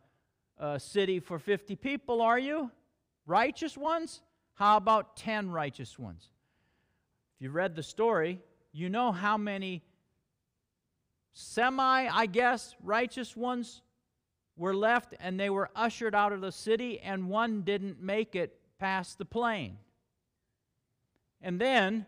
uh, 0.59 0.79
city 0.79 1.21
for 1.21 1.39
50 1.39 1.77
people, 1.77 2.23
are 2.23 2.39
you? 2.39 2.71
Righteous 3.27 3.77
ones? 3.77 4.23
How 4.55 4.77
about 4.77 5.17
10 5.17 5.51
righteous 5.51 5.99
ones? 5.99 6.29
If 7.37 7.43
you 7.43 7.51
read 7.51 7.75
the 7.75 7.83
story, 7.83 8.41
you 8.73 8.89
know 8.89 9.13
how 9.13 9.37
many 9.37 9.83
semi, 11.33 12.09
I 12.09 12.27
guess, 12.27 12.75
righteous 12.83 13.37
ones 13.37 13.83
were 14.57 14.75
left 14.75 15.15
and 15.21 15.39
they 15.39 15.51
were 15.51 15.71
ushered 15.75 16.15
out 16.15 16.33
of 16.33 16.41
the 16.41 16.53
city, 16.53 17.01
and 17.01 17.29
one 17.29 17.63
didn't 17.63 18.01
make 18.01 18.37
it 18.37 18.59
past 18.79 19.19
the 19.19 19.25
plain. 19.25 19.79
And 21.41 21.61
then 21.61 22.07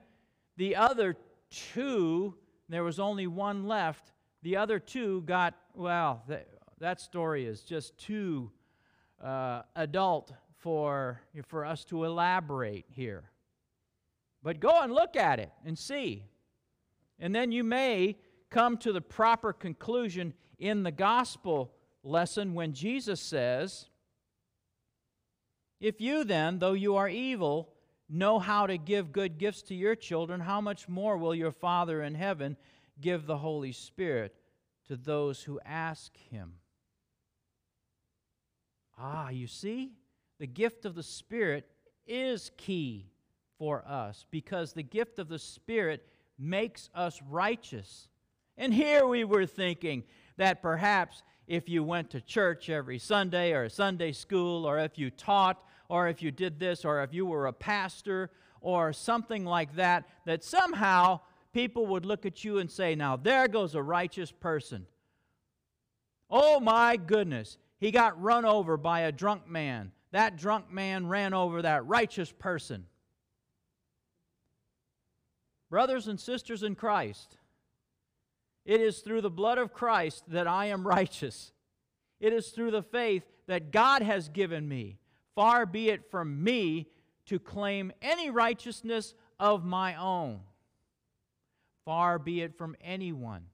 the 0.57 0.77
other 0.77 1.17
two, 1.51 2.35
there 2.69 2.85
was 2.85 2.99
only 2.99 3.27
one 3.27 3.67
left. 3.67 4.13
The 4.43 4.57
other 4.57 4.79
two 4.79 5.23
got, 5.23 5.55
well, 5.75 6.23
that, 6.29 6.49
that 6.79 7.01
story 7.01 7.47
is 7.47 7.63
just 7.63 7.97
too 7.99 8.51
uh, 9.23 9.63
adult 9.75 10.33
for, 10.59 11.21
for 11.47 11.65
us 11.65 11.85
to 11.87 12.05
elaborate 12.05 12.87
here. 12.89 13.31
But 14.43 14.61
go 14.61 14.81
and 14.83 14.93
look 14.93 15.17
at 15.17 15.39
it 15.39 15.51
and 15.65 15.79
see. 15.79 16.25
And 17.19 17.35
then 17.35 17.51
you 17.51 17.65
may 17.65 18.17
come 18.51 18.77
to 18.79 18.93
the 18.93 19.01
proper 19.01 19.53
conclusion 19.53 20.35
in 20.59 20.83
the 20.83 20.93
gospel 20.93 21.73
lesson 22.07 22.55
when 22.55 22.73
Jesus 22.73 23.21
says, 23.21 23.87
If 25.81 26.01
you 26.01 26.25
then, 26.25 26.59
though 26.59 26.73
you 26.73 26.97
are 26.97 27.09
evil, 27.09 27.73
know 28.09 28.39
how 28.39 28.67
to 28.67 28.79
give 28.79 29.13
good 29.13 29.39
gifts 29.39 29.63
to 29.63 29.75
your 29.75 29.95
children, 29.95 30.41
how 30.41 30.61
much 30.61 30.89
more 30.89 31.17
will 31.17 31.35
your 31.35 31.53
Father 31.53 32.03
in 32.03 32.15
heaven 32.15 32.57
give 33.01 33.27
the 33.27 33.39
Holy 33.39 33.73
Spirit 33.73 34.35
to 34.89 34.97
those 34.97 35.43
who 35.43 35.61
ask 35.65 36.17
him? 36.31 36.55
Ah, 38.99 39.29
you 39.29 39.47
see, 39.47 39.93
the 40.39 40.47
gift 40.47 40.85
of 40.85 40.95
the 40.95 41.03
Spirit 41.03 41.69
is 42.07 42.51
key 42.57 43.11
for 43.59 43.87
us 43.87 44.25
because 44.31 44.73
the 44.73 44.83
gift 44.83 45.19
of 45.19 45.29
the 45.29 45.39
Spirit 45.39 46.07
makes 46.39 46.89
us 46.95 47.21
righteous. 47.29 48.09
And 48.57 48.73
here 48.73 49.07
we 49.07 49.25
were 49.25 49.47
thinking 49.47 50.05
that 50.37 50.63
perhaps 50.63 51.23
if 51.47 51.69
you 51.69 51.83
went 51.83 52.11
to 52.11 52.21
church 52.21 52.69
every 52.69 52.99
Sunday 52.99 53.53
or 53.53 53.69
Sunday 53.69 54.13
school, 54.13 54.67
or 54.67 54.79
if 54.79 54.99
you 54.99 55.11
taught, 55.11 55.63
or 55.89 56.09
if 56.09 56.23
you 56.23 56.31
did 56.31 56.59
this, 56.59 56.85
or 56.85 57.03
if 57.03 57.15
you 57.15 57.27
were 57.27 57.47
a 57.47 57.53
pastor, 57.53 58.31
or 58.61 58.93
something 58.93 59.45
like 59.45 59.77
that, 59.77 60.05
that 60.25 60.43
somehow 60.43 61.21
people 61.53 61.87
would 61.87 62.05
look 62.05 62.27
at 62.27 62.45
you 62.45 62.59
and 62.59 62.71
say, 62.71 62.95
Now 62.95 63.17
there 63.17 63.49
goes 63.49 63.75
a 63.75 63.83
righteous 63.83 64.33
person. 64.33 64.87
Oh 66.29 66.59
my 66.59 66.97
goodness, 66.97 67.59
he 67.79 67.91
got 67.91 68.21
run 68.21 68.45
over 68.45 68.77
by 68.77 69.01
a 69.01 69.13
drunk 69.13 69.49
man. 69.49 69.93
That 70.11 70.37
drunk 70.37 70.73
man 70.73 71.07
ran 71.07 71.35
over 71.35 71.63
that 71.63 71.87
righteous 71.87 72.33
person. 72.33 72.87
Brothers 75.71 76.09
and 76.09 76.19
sisters 76.19 76.63
in 76.63 76.75
Christ, 76.75 77.39
it 78.67 78.81
is 78.81 78.99
through 78.99 79.21
the 79.21 79.31
blood 79.31 79.59
of 79.59 79.73
Christ 79.73 80.25
that 80.29 80.49
I 80.49 80.67
am 80.67 80.87
righteous. 80.87 81.53
It 82.21 82.33
is 82.33 82.49
through 82.49 82.73
the 82.73 82.83
faith 82.83 83.23
that 83.47 83.71
God 83.71 84.03
has 84.03 84.29
given 84.29 84.69
me. 84.69 84.99
Far 85.37 85.67
be 85.67 85.89
it 85.89 86.11
from 86.11 86.43
me 86.43 86.89
to 87.27 87.39
claim 87.39 87.93
any 88.03 88.29
righteousness 88.29 89.15
of 89.39 89.65
my 89.65 89.95
own. 89.95 90.41
Far 91.85 92.19
be 92.19 92.43
it 92.43 92.59
from 92.59 92.75
anyone 92.81 93.45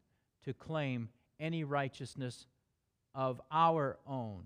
to 0.45 0.55
claim 0.55 1.11
any 1.39 1.63
righteousness 1.63 2.47
of 3.15 3.41
our 3.51 3.99
own. 4.07 4.45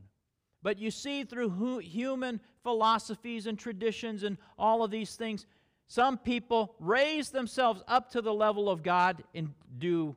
But 0.62 0.80
you 0.80 0.90
see, 0.90 1.22
through 1.22 1.78
human 1.78 2.40
philosophies 2.64 3.46
and 3.46 3.56
traditions 3.56 4.24
and 4.24 4.36
all 4.58 4.82
of 4.82 4.90
these 4.90 5.14
things, 5.14 5.46
some 5.86 6.18
people 6.18 6.74
raise 6.80 7.30
themselves 7.30 7.84
up 7.86 8.10
to 8.10 8.20
the 8.20 8.34
level 8.34 8.68
of 8.68 8.82
God 8.82 9.22
and 9.32 9.54
do 9.78 10.16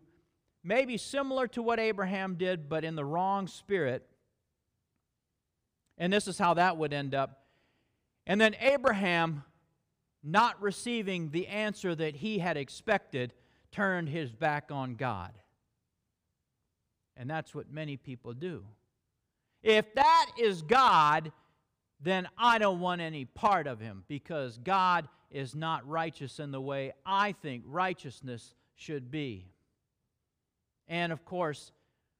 maybe 0.64 0.98
similar 0.98 1.48
to 1.50 1.62
what 1.62 1.80
Abraham 1.80 2.36
did, 2.36 2.70
but 2.70 2.84
in 2.84 2.96
the 2.96 3.06
wrong 3.06 3.48
spirit. 3.48 4.06
And 5.98 6.12
this 6.12 6.28
is 6.28 6.38
how 6.38 6.56
that 6.56 6.78
would 6.78 6.94
end 6.94 7.14
up. 7.14 7.44
And 8.26 8.40
then 8.40 8.56
Abraham, 8.60 9.44
not 10.24 10.62
receiving 10.62 11.32
the 11.32 11.48
answer 11.48 11.96
that 11.96 12.16
he 12.16 12.40
had 12.40 12.58
expected, 12.58 13.34
turned 13.72 14.10
his 14.10 14.32
back 14.32 14.72
on 14.72 14.96
God. 14.96 15.32
And 17.18 17.30
that's 17.30 17.54
what 17.54 17.72
many 17.72 17.98
people 17.98 18.34
do. 18.34 18.64
If 19.62 19.94
that 19.96 20.28
is 20.40 20.62
God, 20.62 21.32
then 22.00 22.28
I 22.38 22.60
don't 22.60 22.80
want 22.80 23.02
any 23.02 23.26
part 23.26 23.68
of 23.68 23.80
him 23.80 24.06
because 24.08 24.58
God 24.58 25.08
is 25.30 25.54
not 25.54 25.88
righteous 25.88 26.40
in 26.40 26.52
the 26.52 26.62
way 26.62 26.94
I 27.06 27.34
think 27.34 27.64
righteousness 27.68 28.54
should 28.76 29.12
be. 29.12 29.48
And 30.90 31.14
of 31.14 31.24
course, 31.24 31.72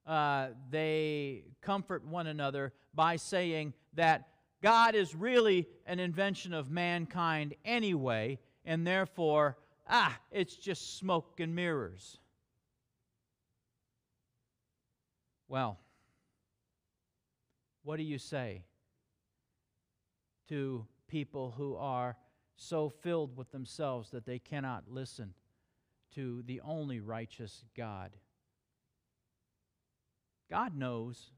uh, 0.06 0.50
they 0.70 1.44
comfort 1.62 2.06
one 2.06 2.28
another 2.28 2.72
by 2.94 3.16
saying 3.18 3.74
that 3.96 4.28
God 4.62 4.96
is 4.96 5.16
really 5.16 5.68
an 5.86 6.00
invention 6.00 6.54
of 6.54 6.70
mankind 6.70 7.56
anyway, 7.66 8.40
and 8.64 8.86
therefore, 8.86 9.58
ah, 9.90 10.18
it's 10.32 10.56
just 10.56 10.98
smoke 10.98 11.40
and 11.40 11.56
mirrors. 11.56 12.20
Well, 15.48 15.80
what 17.84 17.98
do 17.98 18.04
you 18.04 18.20
say 18.20 18.64
to 20.50 20.86
people 21.08 21.54
who 21.58 21.76
are 21.76 22.18
so 22.56 22.90
filled 22.90 23.36
with 23.36 23.52
themselves 23.52 24.12
that 24.12 24.26
they 24.26 24.38
cannot 24.38 24.84
listen 24.88 25.34
to 26.14 26.44
the 26.46 26.62
only 26.62 27.00
righteous 27.00 27.64
God? 27.76 28.12
God 30.50 30.76
knows 30.76 31.32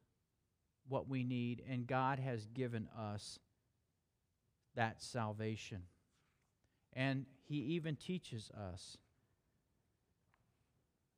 what 0.87 1.07
we 1.07 1.23
need, 1.23 1.63
and 1.69 1.87
God 1.87 2.19
has 2.19 2.45
given 2.47 2.87
us 2.97 3.39
that 4.75 5.01
salvation. 5.01 5.83
And 6.93 7.25
He 7.43 7.55
even 7.55 7.95
teaches 7.95 8.51
us. 8.51 8.97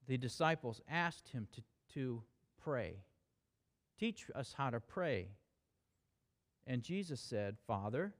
The 0.07 0.17
disciples 0.17 0.81
asked 0.89 1.29
Him 1.29 1.47
to, 1.53 1.61
to 1.93 2.23
pray. 2.63 3.03
Teach 3.99 4.25
us 4.35 4.53
how 4.57 4.69
to 4.69 4.79
pray. 4.79 5.29
And 6.65 6.81
Jesus 6.81 7.19
said, 7.19 7.57
Father, 7.67 8.13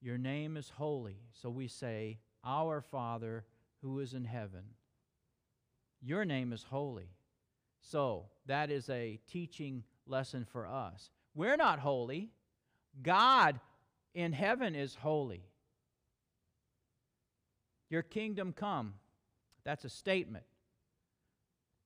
your 0.00 0.18
name 0.18 0.56
is 0.56 0.70
holy. 0.76 1.18
So 1.32 1.48
we 1.48 1.68
say, 1.68 2.18
Our 2.44 2.80
Father 2.80 3.44
who 3.82 4.00
is 4.00 4.14
in 4.14 4.24
heaven. 4.24 4.62
Your 6.00 6.24
name 6.24 6.52
is 6.52 6.64
holy. 6.64 7.10
So 7.80 8.26
that 8.46 8.70
is 8.70 8.88
a 8.90 9.18
teaching 9.30 9.84
lesson 10.06 10.44
for 10.44 10.66
us. 10.66 11.10
We're 11.34 11.56
not 11.56 11.78
holy. 11.78 12.30
God 13.02 13.60
in 14.14 14.32
heaven 14.32 14.74
is 14.74 14.94
holy. 14.94 15.44
Your 17.88 18.02
kingdom 18.02 18.52
come. 18.52 18.94
That's 19.64 19.84
a 19.84 19.88
statement. 19.88 20.44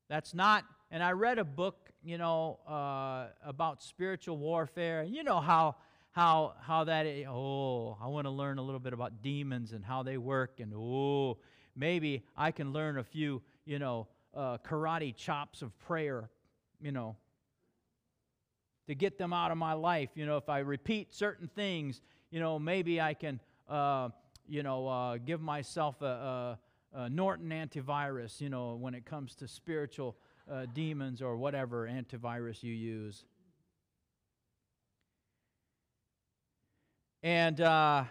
That's 0.09 0.35
not, 0.35 0.65
and 0.91 1.03
I 1.03 1.13
read 1.13 1.39
a 1.39 1.45
book, 1.45 1.91
you 2.03 2.17
know, 2.17 2.61
uh, 2.67 3.27
about 3.45 3.83
spiritual 3.83 4.39
warfare. 4.39 5.03
You 5.03 5.25
know 5.25 5.41
how 5.41 5.77
how 6.13 6.55
how 6.61 6.85
that 6.85 7.05
is, 7.07 7.27
oh, 7.29 7.99
I 8.01 8.07
want 8.07 8.27
to 8.27 8.31
learn 8.31 8.59
a 8.59 8.63
little 8.63 8.81
bit 8.81 8.93
about 8.93 9.21
demons 9.21 9.73
and 9.73 9.85
how 9.85 10.03
they 10.03 10.17
work, 10.17 10.61
and 10.61 10.73
oh, 10.75 11.39
maybe 11.75 12.25
I 12.37 12.53
can 12.53 12.73
learn 12.73 12.99
a 12.99 13.05
few, 13.05 13.43
you 13.65 13.79
know, 13.79 14.07
uh, 14.33 14.59
karate 14.59 15.15
chops 15.15 15.61
of 15.61 15.79
prayer, 15.81 16.31
you 16.81 16.93
know, 16.93 17.17
to 18.87 18.95
get 18.95 19.19
them 19.19 19.33
out 19.33 19.51
of 19.51 19.59
my 19.59 19.73
life. 19.73 20.11
You 20.15 20.27
know, 20.27 20.37
if 20.37 20.49
I 20.49 20.59
repeat 20.59 21.15
certain 21.15 21.49
things, 21.49 22.01
you 22.31 22.41
know, 22.41 22.59
maybe 22.59 23.01
I 23.01 23.15
can, 23.15 23.41
uh, 23.69 24.11
you 24.49 24.63
know, 24.63 24.87
uh, 24.87 25.19
give 25.19 25.41
myself 25.41 26.01
a, 26.03 26.59
a, 26.95 26.95
a, 26.95 27.11
Norton 27.11 27.51
antivirus, 27.51 28.41
you 28.41 28.49
know, 28.49 28.75
when 28.75 28.95
it 28.95 29.05
comes 29.05 29.35
to 29.37 29.49
spiritual 29.49 30.17
uh, 30.51 30.67
demons 30.73 31.23
or 31.23 31.37
whatever 31.37 31.89
antivirus 31.89 32.63
you 32.63 32.73
use. 32.73 33.25
And, 37.23 37.61
uh, 37.61 38.05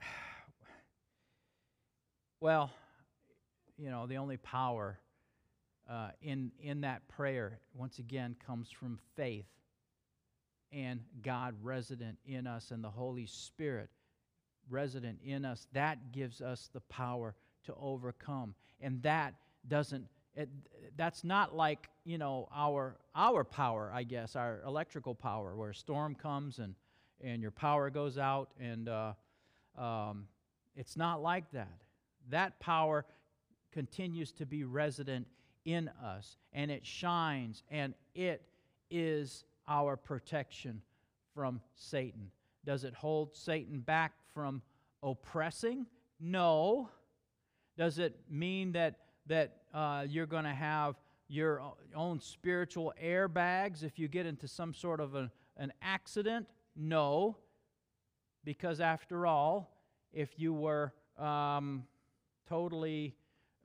well, 2.40 2.70
you 3.78 3.88
know, 3.88 4.06
the 4.06 4.18
only 4.18 4.36
power 4.36 4.98
uh, 5.90 6.10
in, 6.22 6.52
in 6.62 6.82
that 6.82 7.06
prayer, 7.08 7.58
once 7.74 7.98
again, 7.98 8.36
comes 8.44 8.70
from 8.70 8.98
faith 9.16 9.46
and 10.72 11.00
God 11.22 11.54
resident 11.62 12.16
in 12.24 12.46
us 12.46 12.70
and 12.70 12.82
the 12.82 12.90
Holy 12.90 13.26
Spirit 13.26 13.90
resident 14.68 15.18
in 15.24 15.44
us. 15.44 15.66
That 15.72 16.12
gives 16.12 16.40
us 16.40 16.70
the 16.72 16.80
power 16.82 17.34
to 17.64 17.74
overcome. 17.74 18.54
And 18.80 19.02
that 19.02 19.34
doesn't 19.66 20.06
it, 20.36 20.48
that's 20.96 21.24
not 21.24 21.56
like 21.56 21.88
you 22.04 22.16
know 22.16 22.48
our 22.54 22.96
our 23.14 23.42
power 23.42 23.90
i 23.92 24.02
guess 24.02 24.36
our 24.36 24.62
electrical 24.64 25.14
power 25.14 25.56
where 25.56 25.70
a 25.70 25.74
storm 25.74 26.14
comes 26.14 26.58
and 26.58 26.74
and 27.22 27.42
your 27.42 27.50
power 27.50 27.90
goes 27.90 28.16
out 28.16 28.50
and 28.58 28.88
uh, 28.88 29.12
um, 29.76 30.26
it's 30.76 30.96
not 30.96 31.20
like 31.20 31.50
that 31.50 31.80
that 32.28 32.58
power 32.60 33.04
continues 33.72 34.32
to 34.32 34.46
be 34.46 34.64
resident 34.64 35.26
in 35.72 35.88
us 36.02 36.36
and 36.52 36.70
it 36.70 36.84
shines 36.84 37.62
and 37.70 37.94
it 38.14 38.42
is 38.90 39.44
our 39.68 39.96
protection 39.96 40.82
from 41.34 41.60
Satan. 41.74 42.30
Does 42.64 42.84
it 42.84 42.94
hold 42.94 43.34
Satan 43.34 43.80
back 43.80 44.12
from 44.34 44.62
oppressing? 45.02 45.86
No. 46.18 46.90
Does 47.76 47.98
it 47.98 48.18
mean 48.28 48.72
that, 48.72 48.96
that 49.26 49.56
uh, 49.72 50.04
you're 50.08 50.26
going 50.26 50.44
to 50.44 50.50
have 50.50 50.96
your 51.28 51.62
own 51.94 52.20
spiritual 52.20 52.92
airbags 53.02 53.84
if 53.84 53.98
you 53.98 54.08
get 54.08 54.26
into 54.26 54.48
some 54.48 54.74
sort 54.74 55.00
of 55.00 55.14
a, 55.14 55.30
an 55.56 55.72
accident? 55.80 56.46
No. 56.76 57.36
Because 58.44 58.80
after 58.80 59.26
all, 59.26 59.76
if 60.12 60.38
you 60.38 60.52
were 60.52 60.92
um, 61.18 61.84
totally, 62.48 63.14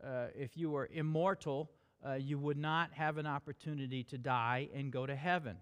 uh, 0.04 0.28
if 0.36 0.56
you 0.56 0.70
were 0.70 0.88
immortal, 0.92 1.72
uh, 2.06 2.14
you 2.14 2.38
would 2.38 2.58
not 2.58 2.94
have 2.94 3.18
an 3.18 3.26
opportunity 3.26 4.04
to 4.04 4.18
die 4.18 4.70
and 4.74 4.92
go 4.92 5.06
to 5.06 5.16
heaven. 5.16 5.58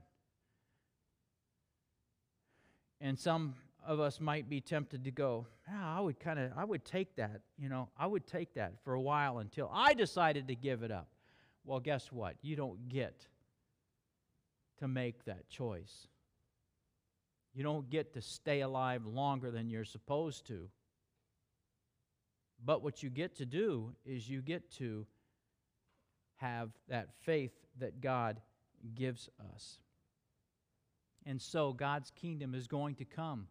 And 2.99 3.17
some 3.17 3.55
of 3.85 3.99
us 3.99 4.19
might 4.19 4.49
be 4.49 4.61
tempted 4.61 5.03
to 5.05 5.11
go, 5.11 5.45
I 5.71 5.99
would 5.99 6.19
kind 6.19 6.39
of, 6.39 6.51
I 6.57 6.63
would 6.63 6.85
take 6.85 7.15
that, 7.15 7.41
you 7.57 7.69
know, 7.69 7.89
I 7.97 8.07
would 8.07 8.25
take 8.25 8.53
that 8.55 8.73
for 8.83 8.93
a 8.93 9.01
while 9.01 9.39
until 9.39 9.69
I 9.73 9.93
decided 9.93 10.47
to 10.47 10.55
give 10.55 10.83
it 10.83 10.91
up. 10.91 11.07
Well, 11.65 11.79
guess 11.79 12.11
what? 12.11 12.35
You 12.41 12.55
don't 12.55 12.89
get 12.89 13.27
to 14.79 14.87
make 14.87 15.25
that 15.25 15.49
choice. 15.49 16.07
You 17.53 17.63
don't 17.63 17.89
get 17.89 18.13
to 18.13 18.21
stay 18.21 18.61
alive 18.61 19.05
longer 19.05 19.51
than 19.51 19.69
you're 19.69 19.85
supposed 19.85 20.47
to. 20.47 20.69
But 22.65 22.83
what 22.83 23.03
you 23.03 23.09
get 23.09 23.35
to 23.37 23.45
do 23.45 23.93
is 24.05 24.29
you 24.29 24.41
get 24.41 24.71
to 24.77 25.05
have 26.43 26.69
that 26.89 27.07
faith 27.21 27.53
that 27.79 28.01
God 28.01 28.41
gives 28.93 29.29
us. 29.53 29.79
And 31.25 31.41
so 31.41 31.71
God's 31.71 32.11
kingdom 32.11 32.53
is 32.53 32.67
going 32.67 32.95
to 32.95 33.05
come. 33.05 33.47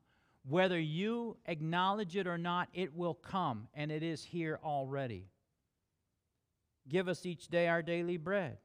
Whether 0.46 0.78
you 0.78 1.38
acknowledge 1.46 2.16
it 2.16 2.26
or 2.26 2.36
not, 2.36 2.68
it 2.74 2.94
will 2.94 3.14
come, 3.14 3.68
and 3.74 3.90
it 3.90 4.02
is 4.02 4.22
here 4.22 4.60
already. 4.62 5.30
Give 6.88 7.08
us 7.08 7.24
each 7.24 7.48
day 7.48 7.68
our 7.68 7.80
daily 7.80 8.18
bread. 8.18 8.58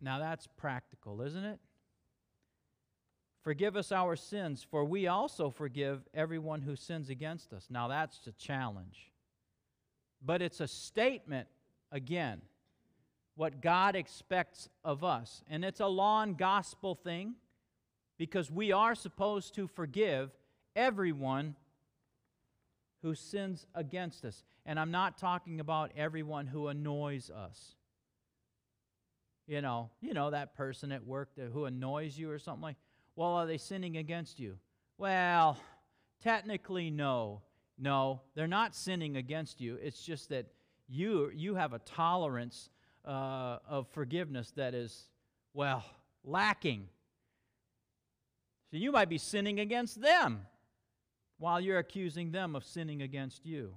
Now 0.00 0.20
that's 0.20 0.46
practical, 0.46 1.22
isn't 1.22 1.44
it? 1.44 1.58
Forgive 3.42 3.76
us 3.76 3.90
our 3.90 4.14
sins, 4.14 4.64
for 4.70 4.84
we 4.84 5.06
also 5.06 5.50
forgive 5.50 6.06
everyone 6.14 6.60
who 6.60 6.76
sins 6.76 7.08
against 7.08 7.52
us. 7.52 7.66
Now 7.70 7.88
that's 7.88 8.26
a 8.26 8.32
challenge. 8.32 9.10
But 10.24 10.42
it's 10.42 10.60
a 10.60 10.68
statement, 10.68 11.48
again, 11.92 12.42
what 13.36 13.60
God 13.60 13.94
expects 13.94 14.68
of 14.84 15.04
us. 15.04 15.42
And 15.48 15.64
it's 15.64 15.80
a 15.80 15.86
law 15.86 16.22
and 16.22 16.36
gospel 16.36 16.94
thing 16.94 17.34
because 18.18 18.50
we 18.50 18.72
are 18.72 18.94
supposed 18.94 19.54
to 19.54 19.68
forgive 19.68 20.30
everyone 20.74 21.54
who 23.02 23.14
sins 23.14 23.64
against 23.74 24.24
us. 24.24 24.42
And 24.66 24.78
I'm 24.78 24.90
not 24.90 25.18
talking 25.18 25.60
about 25.60 25.92
everyone 25.96 26.46
who 26.46 26.66
annoys 26.66 27.30
us. 27.30 27.76
You 29.46 29.62
know, 29.62 29.90
you 30.00 30.12
know 30.12 30.30
that 30.30 30.54
person 30.54 30.92
at 30.92 31.06
work 31.06 31.30
that, 31.36 31.50
who 31.52 31.64
annoys 31.64 32.18
you 32.18 32.30
or 32.30 32.38
something 32.38 32.62
like. 32.62 32.76
Well, 33.16 33.30
are 33.30 33.46
they 33.46 33.56
sinning 33.56 33.96
against 33.96 34.38
you? 34.38 34.58
Well, 34.98 35.56
technically 36.22 36.90
no. 36.90 37.42
No, 37.78 38.20
they're 38.34 38.46
not 38.46 38.74
sinning 38.74 39.16
against 39.16 39.60
you. 39.60 39.78
It's 39.80 40.02
just 40.02 40.30
that 40.30 40.46
you 40.88 41.30
you 41.34 41.54
have 41.54 41.72
a 41.72 41.78
tolerance 41.80 42.70
uh, 43.04 43.58
of 43.68 43.86
forgiveness 43.88 44.52
that 44.56 44.74
is, 44.74 45.08
well, 45.54 45.84
lacking. 46.24 46.88
So 48.70 48.76
you 48.76 48.92
might 48.92 49.08
be 49.08 49.18
sinning 49.18 49.60
against 49.60 50.00
them 50.00 50.46
while 51.38 51.60
you're 51.60 51.78
accusing 51.78 52.32
them 52.32 52.56
of 52.56 52.64
sinning 52.64 53.02
against 53.02 53.46
you. 53.46 53.74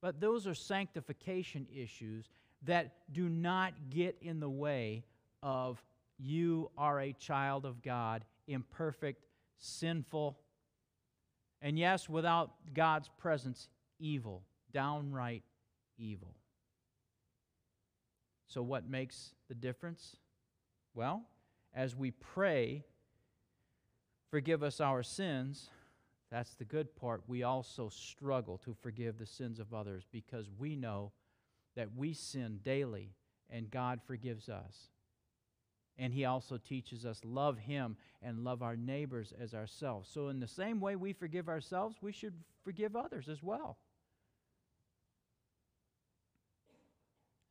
But 0.00 0.20
those 0.20 0.46
are 0.46 0.54
sanctification 0.54 1.66
issues 1.74 2.30
that 2.62 2.92
do 3.12 3.28
not 3.28 3.72
get 3.90 4.16
in 4.22 4.40
the 4.40 4.48
way 4.48 5.04
of 5.42 5.82
you 6.18 6.70
are 6.78 7.00
a 7.00 7.12
child 7.12 7.64
of 7.64 7.82
God, 7.82 8.24
imperfect, 8.46 9.26
sinful, 9.58 10.38
and 11.60 11.78
yes, 11.78 12.08
without 12.08 12.52
God's 12.72 13.10
presence, 13.18 13.68
evil, 13.98 14.44
downright 14.72 15.42
evil. 15.96 16.34
So, 18.46 18.62
what 18.62 18.88
makes 18.88 19.34
the 19.48 19.54
difference? 19.54 20.16
Well, 20.94 21.22
as 21.74 21.94
we 21.94 22.12
pray, 22.12 22.84
forgive 24.30 24.62
us 24.62 24.80
our 24.80 25.02
sins, 25.02 25.68
that's 26.30 26.54
the 26.54 26.64
good 26.64 26.94
part. 26.96 27.22
We 27.26 27.42
also 27.42 27.88
struggle 27.88 28.58
to 28.58 28.74
forgive 28.74 29.18
the 29.18 29.26
sins 29.26 29.58
of 29.58 29.74
others 29.74 30.04
because 30.10 30.48
we 30.58 30.76
know 30.76 31.12
that 31.76 31.88
we 31.96 32.12
sin 32.12 32.60
daily 32.62 33.14
and 33.50 33.70
God 33.70 34.00
forgives 34.06 34.48
us. 34.48 34.88
And 35.98 36.14
he 36.14 36.24
also 36.24 36.58
teaches 36.58 37.04
us 37.04 37.20
love 37.24 37.58
him 37.58 37.96
and 38.22 38.44
love 38.44 38.62
our 38.62 38.76
neighbors 38.76 39.32
as 39.40 39.52
ourselves. 39.52 40.08
So 40.12 40.28
in 40.28 40.38
the 40.38 40.46
same 40.46 40.80
way 40.80 40.94
we 40.94 41.12
forgive 41.12 41.48
ourselves, 41.48 41.96
we 42.00 42.12
should 42.12 42.34
forgive 42.64 42.94
others 42.94 43.28
as 43.28 43.42
well. 43.42 43.78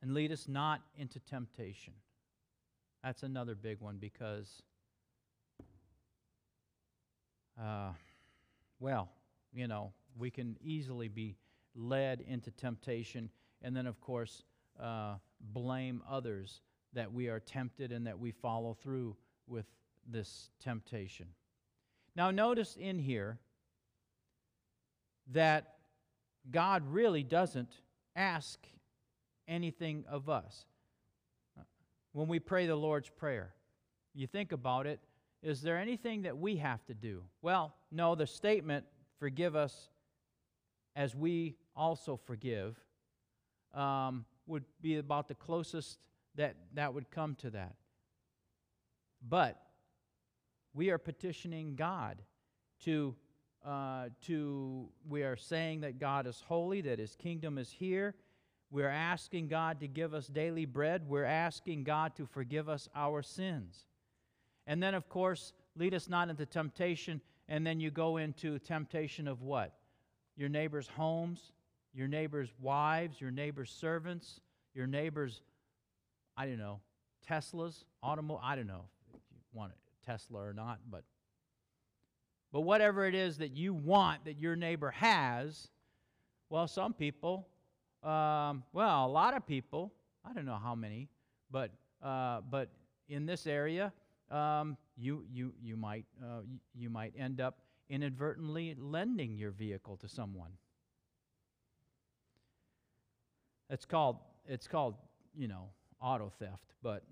and 0.02 0.14
lead 0.14 0.32
us 0.32 0.46
not 0.48 0.80
into 0.96 1.18
temptation. 1.20 1.92
That's 3.02 3.22
another 3.22 3.54
big 3.54 3.80
one 3.80 3.96
because, 3.96 4.62
uh, 7.60 7.90
well, 8.80 9.08
you 9.52 9.68
know, 9.68 9.92
we 10.16 10.30
can 10.30 10.56
easily 10.62 11.08
be 11.08 11.36
led 11.74 12.20
into 12.20 12.50
temptation 12.50 13.30
and 13.62 13.76
then, 13.76 13.86
of 13.86 14.00
course, 14.00 14.42
uh, 14.80 15.14
blame 15.40 16.02
others 16.08 16.60
that 16.94 17.12
we 17.12 17.28
are 17.28 17.40
tempted 17.40 17.92
and 17.92 18.06
that 18.06 18.18
we 18.18 18.30
follow 18.30 18.74
through 18.74 19.16
with 19.46 19.66
this 20.06 20.50
temptation. 20.60 21.26
Now, 22.16 22.30
notice 22.30 22.76
in 22.76 22.98
here 22.98 23.38
that 25.32 25.74
God 26.50 26.82
really 26.90 27.22
doesn't 27.22 27.72
ask 28.16 28.58
anything 29.46 30.04
of 30.08 30.28
us. 30.28 30.66
When 32.12 32.26
we 32.26 32.38
pray 32.38 32.66
the 32.66 32.74
Lord's 32.74 33.10
Prayer, 33.10 33.54
you 34.14 34.26
think 34.26 34.52
about 34.52 34.86
it, 34.86 35.00
is 35.42 35.62
there 35.62 35.78
anything 35.78 36.22
that 36.22 36.36
we 36.36 36.56
have 36.56 36.84
to 36.86 36.94
do? 36.94 37.22
Well, 37.42 37.74
no, 37.92 38.14
the 38.14 38.26
statement, 38.26 38.84
forgive 39.20 39.54
us 39.54 39.88
as 40.96 41.14
we 41.14 41.56
also 41.76 42.16
forgive, 42.16 42.76
um, 43.74 44.24
would 44.46 44.64
be 44.80 44.96
about 44.96 45.28
the 45.28 45.34
closest 45.34 45.98
that 46.38 46.56
that 46.74 46.94
would 46.94 47.10
come 47.10 47.34
to 47.36 47.50
that. 47.50 47.74
But 49.28 49.60
we 50.72 50.90
are 50.90 50.98
petitioning 50.98 51.74
God 51.74 52.22
to, 52.84 53.14
uh, 53.66 54.06
to, 54.26 54.88
we 55.08 55.22
are 55.24 55.36
saying 55.36 55.80
that 55.80 55.98
God 55.98 56.26
is 56.26 56.42
holy, 56.46 56.80
that 56.82 56.98
His 56.98 57.16
kingdom 57.16 57.58
is 57.58 57.70
here. 57.70 58.14
We're 58.70 58.88
asking 58.88 59.48
God 59.48 59.80
to 59.80 59.88
give 59.88 60.14
us 60.14 60.26
daily 60.26 60.64
bread. 60.64 61.08
We're 61.08 61.24
asking 61.24 61.84
God 61.84 62.14
to 62.16 62.26
forgive 62.26 62.68
us 62.68 62.88
our 62.94 63.22
sins. 63.22 63.86
And 64.66 64.82
then, 64.82 64.94
of 64.94 65.08
course, 65.08 65.52
lead 65.76 65.94
us 65.94 66.08
not 66.08 66.28
into 66.28 66.46
temptation. 66.46 67.20
And 67.48 67.66
then 67.66 67.80
you 67.80 67.90
go 67.90 68.18
into 68.18 68.58
temptation 68.58 69.26
of 69.26 69.42
what? 69.42 69.74
Your 70.36 70.50
neighbor's 70.50 70.86
homes, 70.86 71.52
your 71.94 72.08
neighbor's 72.08 72.50
wives, 72.60 73.20
your 73.20 73.30
neighbor's 73.30 73.70
servants, 73.70 74.40
your 74.74 74.86
neighbor's, 74.86 75.40
I 76.38 76.46
don't 76.46 76.58
know, 76.58 76.78
Teslas, 77.28 77.82
automobile, 78.00 78.40
I 78.44 78.54
don't 78.54 78.68
know 78.68 78.84
if 79.12 79.20
you 79.32 79.38
want 79.52 79.72
a 79.72 80.06
Tesla 80.06 80.38
or 80.38 80.52
not, 80.52 80.78
but 80.88 81.02
but 82.52 82.60
whatever 82.60 83.06
it 83.06 83.14
is 83.14 83.38
that 83.38 83.50
you 83.50 83.74
want 83.74 84.24
that 84.24 84.38
your 84.38 84.54
neighbor 84.54 84.90
has, 84.92 85.68
well, 86.48 86.66
some 86.68 86.94
people, 86.94 87.46
um, 88.04 88.62
well, 88.72 89.04
a 89.04 89.10
lot 89.10 89.36
of 89.36 89.46
people, 89.46 89.92
I 90.24 90.32
don't 90.32 90.46
know 90.46 90.60
how 90.62 90.76
many, 90.76 91.08
but 91.50 91.72
uh, 92.02 92.40
but 92.48 92.70
in 93.08 93.26
this 93.26 93.48
area, 93.48 93.92
um, 94.30 94.76
you 94.96 95.24
you 95.28 95.52
you 95.60 95.76
might 95.76 96.04
uh, 96.22 96.42
you, 96.46 96.60
you 96.72 96.88
might 96.88 97.14
end 97.18 97.40
up 97.40 97.58
inadvertently 97.90 98.76
lending 98.78 99.36
your 99.36 99.50
vehicle 99.50 99.96
to 99.96 100.08
someone. 100.08 100.52
It's 103.68 103.84
called 103.84 104.18
it's 104.46 104.68
called 104.68 104.94
you 105.36 105.48
know 105.48 105.70
auto 106.00 106.32
theft, 106.38 106.74
but 106.82 107.04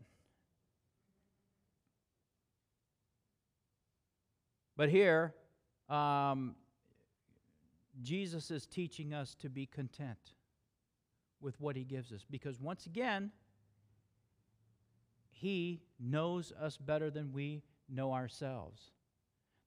but 4.77 4.89
here 4.89 5.35
um, 5.89 6.55
Jesus 8.03 8.51
is 8.51 8.67
teaching 8.67 9.15
us 9.15 9.35
to 9.37 9.49
be 9.49 9.67
content 9.67 10.33
with 11.41 11.61
what 11.61 11.77
he 11.77 11.85
gives 11.85 12.13
us 12.13 12.25
because 12.31 12.61
once 12.61 12.87
again 12.87 13.31
he 15.31 15.83
knows 16.01 16.53
us 16.61 16.77
better 16.77 17.11
than 17.11 17.33
we 17.33 17.63
know 17.89 18.13
ourselves. 18.13 18.91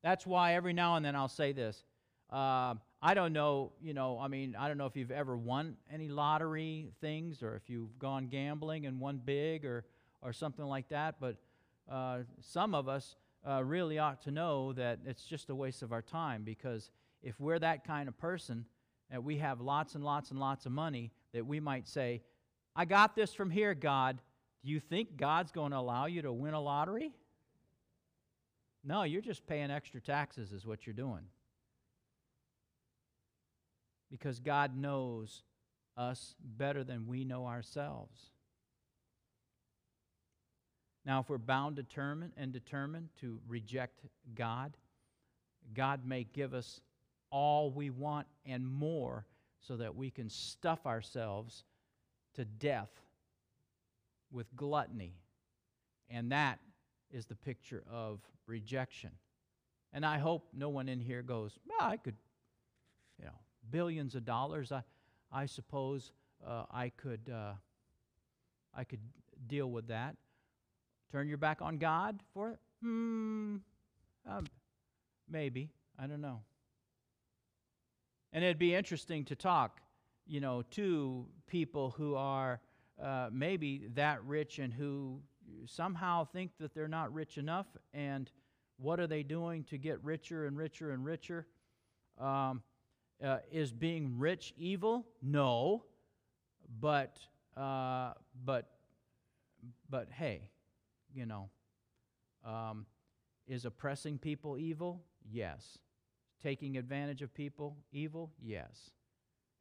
That's 0.02 0.26
why 0.26 0.56
every 0.56 0.74
now 0.74 0.96
and 0.96 1.06
then 1.06 1.16
I'll 1.16 1.28
say 1.28 1.52
this. 1.52 1.84
Uh, 2.30 2.76
I 3.02 3.14
don't 3.14 3.32
know, 3.32 3.72
you 3.82 3.94
know, 3.94 4.20
I 4.20 4.28
mean, 4.28 4.56
I 4.60 4.68
don't 4.68 4.78
know 4.78 4.86
if 4.86 4.98
you've 4.98 5.12
ever 5.12 5.38
won 5.38 5.78
any 5.92 6.10
lottery 6.10 6.92
things 7.00 7.42
or 7.42 7.56
if 7.56 7.70
you've 7.70 7.98
gone 7.98 8.28
gambling 8.28 8.86
and 8.86 9.00
won 9.00 9.22
big 9.24 9.64
or, 9.64 9.86
or 10.22 10.34
something 10.34 10.66
like 10.66 10.90
that, 10.90 11.16
but 11.22 11.38
uh, 11.90 12.20
some 12.42 12.76
of 12.76 12.90
us 12.90 13.16
uh, 13.48 13.64
really 13.64 14.00
ought 14.00 14.22
to 14.24 14.32
know 14.32 14.74
that 14.74 15.00
it's 15.06 15.24
just 15.24 15.50
a 15.50 15.56
waste 15.56 15.82
of 15.82 15.94
our 15.94 16.02
time 16.02 16.44
because 16.44 16.92
if 17.24 17.40
we're 17.40 17.60
that 17.60 17.86
kind 17.86 18.10
of 18.10 18.18
person 18.18 18.66
and 19.10 19.24
we 19.24 19.38
have 19.38 19.62
lots 19.62 19.96
and 19.96 20.04
lots 20.04 20.32
and 20.32 20.40
lots 20.40 20.66
of 20.66 20.74
money, 20.74 21.12
that 21.34 21.46
we 21.46 21.62
might 21.62 21.88
say, 21.88 22.22
I 22.76 22.84
got 22.84 23.16
this 23.16 23.34
from 23.34 23.50
here, 23.50 23.74
God. 23.74 24.22
Do 24.64 24.70
you 24.70 24.82
think 24.82 25.16
God's 25.16 25.54
going 25.54 25.72
to 25.72 25.78
allow 25.78 26.06
you 26.06 26.22
to 26.24 26.34
win 26.34 26.54
a 26.54 26.60
lottery? 26.60 27.14
No, 28.84 29.04
you're 29.04 29.22
just 29.22 29.48
paying 29.48 29.72
extra 29.72 30.02
taxes, 30.02 30.52
is 30.52 30.66
what 30.66 30.86
you're 30.86 30.94
doing. 30.94 31.22
Because 34.12 34.40
God 34.40 34.76
knows 34.76 35.44
us 35.96 36.36
better 36.58 36.84
than 36.84 37.08
we 37.08 37.24
know 37.24 37.46
ourselves. 37.46 38.32
Now, 41.06 41.22
if 41.22 41.30
we're 41.30 41.38
bound 41.38 41.76
determined 41.76 42.34
and 42.38 42.52
determined 42.52 43.10
to 43.22 43.40
reject 43.48 44.02
God, 44.36 44.76
God 45.74 46.06
may 46.06 46.24
give 46.24 46.54
us 46.54 46.82
all 47.32 47.72
we 47.72 47.90
want 47.90 48.28
and 48.46 48.68
more 48.68 49.26
so 49.62 49.78
that 49.78 49.96
we 49.96 50.10
can 50.10 50.30
stuff 50.30 50.86
ourselves 50.86 51.64
to 52.36 52.46
death 52.46 52.90
with 54.32 54.56
gluttony. 54.56 55.16
And 56.10 56.32
that 56.32 56.60
is 57.12 57.26
the 57.26 57.36
picture 57.36 57.84
of 57.92 58.20
rejection. 58.48 59.12
And 59.94 60.06
I 60.06 60.20
hope 60.20 60.48
no 60.54 60.70
one 60.70 60.88
in 60.88 61.00
here 61.00 61.22
goes, 61.22 61.58
well, 61.68 61.90
I 61.90 61.98
could, 61.98 62.16
billions 63.70 64.16
of 64.16 64.26
dollars, 64.26 64.72
I, 64.72 64.84
I 65.32 65.46
suppose 65.46 66.12
uh, 66.46 66.64
I, 66.72 66.90
could, 66.90 67.32
uh, 67.34 67.54
I 68.76 68.84
could 68.84 69.02
deal 69.48 69.70
with 69.70 69.88
that. 69.88 70.16
Turn 71.12 71.28
your 71.28 71.38
back 71.38 71.62
on 71.62 71.78
God 71.78 72.20
for 72.34 72.52
it? 72.52 72.60
Hmm, 72.82 73.58
um, 74.28 74.46
maybe. 75.30 75.70
I 75.98 76.08
don't 76.08 76.22
know. 76.22 76.42
And 78.32 78.44
it'd 78.44 78.60
be 78.60 78.76
interesting 78.76 79.26
to 79.26 79.36
talk, 79.36 79.82
you 80.28 80.40
know, 80.40 80.62
to 80.72 81.26
people 81.48 81.90
who 81.98 82.16
are 82.16 82.62
uh, 83.02 83.30
maybe 83.32 83.88
that 83.96 84.24
rich 84.24 84.60
and 84.60 84.72
who 84.72 85.20
somehow 85.66 86.26
think 86.26 86.52
that 86.60 86.74
they're 86.74 86.88
not 86.88 87.14
rich 87.14 87.38
enough. 87.38 87.66
And 87.94 88.30
what 88.78 89.00
are 89.00 89.08
they 89.08 89.24
doing 89.24 89.64
to 89.66 89.78
get 89.78 90.04
richer 90.04 90.46
and 90.46 90.56
richer 90.56 90.92
and 90.92 91.04
richer? 91.04 91.48
Um, 92.20 92.62
uh, 93.24 93.38
is 93.52 93.72
being 93.72 94.16
rich 94.18 94.54
evil? 94.58 95.06
No. 95.22 95.84
But, 96.80 97.18
uh, 97.58 98.14
but, 98.46 98.70
but 99.90 100.08
hey, 100.12 100.50
you 101.14 101.26
know, 101.26 101.50
um, 102.46 102.86
is 103.48 103.66
oppressing 103.66 104.18
people 104.18 104.58
evil? 104.58 105.02
Yes. 105.32 105.80
Taking 106.42 106.78
advantage 106.78 107.22
of 107.22 107.34
people 107.34 107.76
evil? 107.92 108.32
Yes. 108.42 108.92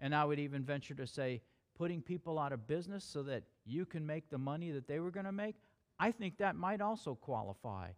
And 0.01 0.15
I 0.15 0.25
would 0.25 0.39
even 0.39 0.63
venture 0.63 0.95
to 0.95 1.07
say, 1.07 1.41
putting 1.79 2.03
people 2.03 2.39
out 2.39 2.53
of 2.53 2.67
business 2.67 3.05
so 3.05 3.23
that 3.23 3.45
you 3.65 3.87
can 3.87 4.05
make 4.05 4.29
the 4.29 4.39
money 4.39 4.73
that 4.73 4.89
they 4.89 4.99
were 4.99 5.13
going 5.13 5.27
to 5.27 5.33
make? 5.33 5.55
I 5.99 6.11
think 6.11 6.39
that 6.39 6.57
might 6.57 6.81
also 6.81 7.15
qualify 7.15 7.91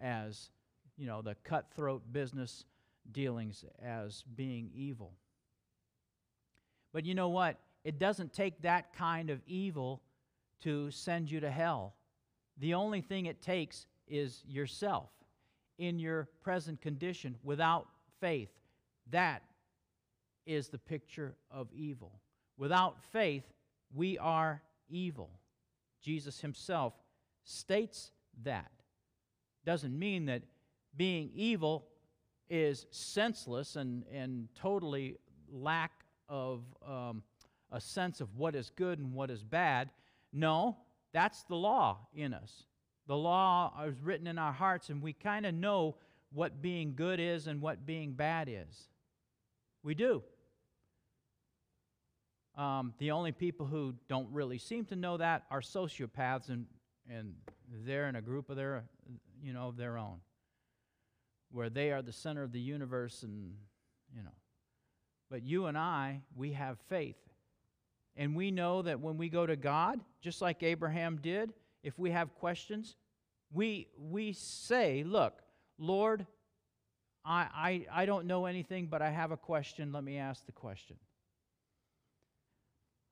as, 0.00 0.50
you 0.96 1.06
know, 1.06 1.22
the 1.22 1.36
cutthroat 1.44 2.12
business 2.12 2.64
dealings 3.12 3.64
as 3.82 4.24
being 4.34 4.70
evil. 4.74 5.12
But 6.92 7.04
you 7.04 7.14
know 7.14 7.28
what? 7.28 7.58
It 7.84 7.98
doesn't 7.98 8.32
take 8.32 8.62
that 8.62 8.92
kind 8.94 9.30
of 9.30 9.40
evil 9.46 10.02
to 10.62 10.90
send 10.90 11.30
you 11.30 11.40
to 11.40 11.50
hell. 11.50 11.94
The 12.58 12.74
only 12.74 13.00
thing 13.00 13.26
it 13.26 13.42
takes 13.42 13.86
is 14.08 14.42
yourself 14.46 15.10
in 15.78 15.98
your 15.98 16.28
present 16.42 16.80
condition 16.80 17.36
without 17.42 17.86
faith. 18.20 18.50
That 19.10 19.42
is 20.46 20.68
the 20.68 20.78
picture 20.78 21.34
of 21.50 21.68
evil. 21.72 22.12
Without 22.56 23.02
faith, 23.12 23.44
we 23.94 24.16
are 24.18 24.62
evil. 24.88 25.30
Jesus 26.00 26.40
himself 26.40 26.94
states 27.44 28.10
that. 28.42 28.70
Doesn't 29.64 29.98
mean 29.98 30.26
that 30.26 30.42
being 30.96 31.30
evil 31.34 31.86
is 32.48 32.86
senseless 32.90 33.76
and, 33.76 34.04
and 34.12 34.48
totally 34.54 35.16
lack 35.50 35.92
of 36.28 36.62
um, 36.86 37.22
a 37.72 37.80
sense 37.80 38.20
of 38.20 38.36
what 38.36 38.54
is 38.54 38.70
good 38.76 38.98
and 38.98 39.12
what 39.12 39.30
is 39.30 39.42
bad. 39.42 39.90
No, 40.32 40.76
that's 41.12 41.42
the 41.44 41.56
law 41.56 41.98
in 42.14 42.34
us. 42.34 42.64
The 43.06 43.16
law 43.16 43.72
is 43.86 44.00
written 44.02 44.26
in 44.26 44.38
our 44.38 44.52
hearts, 44.52 44.88
and 44.88 45.00
we 45.00 45.12
kind 45.12 45.46
of 45.46 45.54
know 45.54 45.96
what 46.32 46.60
being 46.60 46.94
good 46.96 47.20
is 47.20 47.46
and 47.46 47.60
what 47.60 47.86
being 47.86 48.12
bad 48.12 48.48
is. 48.50 48.88
We 49.82 49.94
do. 49.94 50.22
Um, 52.56 52.94
the 52.98 53.12
only 53.12 53.32
people 53.32 53.66
who 53.66 53.94
don't 54.08 54.28
really 54.32 54.58
seem 54.58 54.86
to 54.86 54.96
know 54.96 55.18
that 55.18 55.44
are 55.50 55.60
sociopaths, 55.60 56.48
and, 56.48 56.66
and 57.08 57.34
they're 57.84 58.08
in 58.08 58.16
a 58.16 58.22
group 58.22 58.50
of 58.50 58.56
their, 58.56 58.84
you 59.42 59.52
know, 59.52 59.68
of 59.68 59.76
their 59.76 59.98
own, 59.98 60.16
where 61.50 61.70
they 61.70 61.90
are 61.92 62.02
the 62.02 62.12
center 62.12 62.42
of 62.42 62.52
the 62.52 62.60
universe, 62.60 63.22
and 63.22 63.54
you 64.14 64.22
know. 64.22 64.34
But 65.30 65.42
you 65.42 65.66
and 65.66 65.76
I, 65.76 66.22
we 66.36 66.52
have 66.52 66.78
faith, 66.88 67.18
and 68.16 68.36
we 68.36 68.50
know 68.50 68.82
that 68.82 69.00
when 69.00 69.16
we 69.16 69.28
go 69.28 69.46
to 69.46 69.56
God, 69.56 70.00
just 70.20 70.40
like 70.40 70.62
Abraham 70.62 71.18
did, 71.20 71.52
if 71.82 71.98
we 71.98 72.10
have 72.10 72.34
questions, 72.34 72.96
we 73.52 73.88
we 73.98 74.32
say, 74.32 75.04
"Look, 75.04 75.42
Lord, 75.78 76.26
I 77.24 77.86
I, 77.92 78.02
I 78.02 78.06
don't 78.06 78.26
know 78.26 78.46
anything, 78.46 78.86
but 78.86 79.02
I 79.02 79.10
have 79.10 79.32
a 79.32 79.36
question. 79.36 79.92
Let 79.92 80.04
me 80.04 80.18
ask 80.18 80.44
the 80.46 80.52
question." 80.52 80.96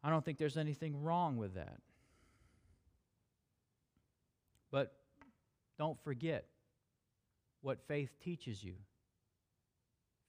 I 0.05 0.11
don't 0.11 0.23
think 0.23 0.37
there's 0.37 0.59
anything 0.59 1.03
wrong 1.03 1.39
with 1.39 1.55
that. 1.55 1.79
But 4.71 4.93
don't 5.79 5.99
forget 6.05 6.45
what 7.65 7.81
faith 7.89 8.11
teaches 8.23 8.63
you. 8.63 8.75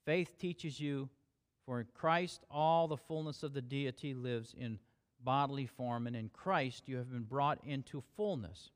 Faith 0.06 0.38
teaches 0.40 0.80
you 0.80 1.10
For 1.66 1.80
in 1.80 1.88
Christ 1.94 2.46
all 2.52 2.88
the 2.88 2.98
fullness 2.98 3.42
of 3.42 3.54
the 3.54 3.62
deity 3.62 4.14
lives 4.14 4.54
in 4.58 4.80
bodily 5.24 5.66
form, 5.66 6.06
and 6.06 6.16
in 6.16 6.30
Christ 6.30 6.88
you 6.88 6.98
have 6.98 7.12
been 7.12 7.24
brought 7.24 7.60
into 7.66 8.04
fullness. 8.16 8.70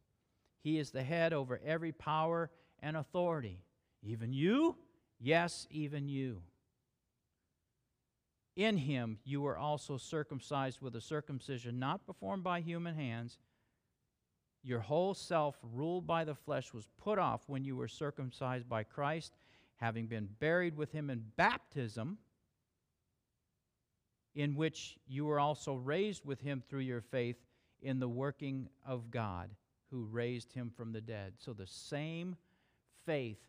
He 0.64 0.80
is 0.80 0.90
the 0.90 1.04
head 1.04 1.32
over 1.32 1.62
every 1.64 1.92
power 1.92 2.50
and 2.80 2.98
authority. 2.98 3.62
Even 4.02 4.34
you? 4.34 4.76
Yes, 5.20 5.68
even 5.70 6.10
you. 6.10 6.42
In 8.56 8.78
him 8.78 9.20
you 9.24 9.42
were 9.42 9.58
also 9.58 9.98
circumcised 9.98 10.82
with 10.82 10.96
a 10.96 11.02
circumcision 11.02 11.80
not 11.80 12.06
performed 12.06 12.44
by 12.44 12.60
human 12.60 12.96
hands. 12.96 13.38
Your 14.64 14.80
whole 14.80 15.14
self, 15.14 15.58
ruled 15.74 16.06
by 16.06 16.26
the 16.26 16.36
flesh, 16.36 16.74
was 16.74 16.88
put 16.98 17.18
off 17.18 17.42
when 17.48 17.64
you 17.64 17.76
were 17.76 17.88
circumcised 17.88 18.68
by 18.68 18.84
Christ, 18.84 19.34
having 19.78 20.08
been 20.08 20.28
buried 20.40 20.76
with 20.76 20.92
him 20.92 21.10
in 21.10 21.24
baptism 21.38 22.18
in 24.36 24.56
which 24.56 24.98
you 25.08 25.26
were 25.26 25.40
also 25.40 25.74
raised 25.74 26.26
with 26.26 26.42
him 26.42 26.62
through 26.70 26.80
your 26.80 27.02
faith 27.02 27.38
in 27.82 28.00
the 28.00 28.10
working 28.10 28.70
of 28.86 29.10
God 29.10 29.50
who 29.90 30.04
raised 30.04 30.54
him 30.54 30.72
from 30.76 30.92
the 30.92 31.02
dead. 31.02 31.34
So 31.38 31.54
the 31.54 31.66
same 31.66 32.36
faith 33.06 33.40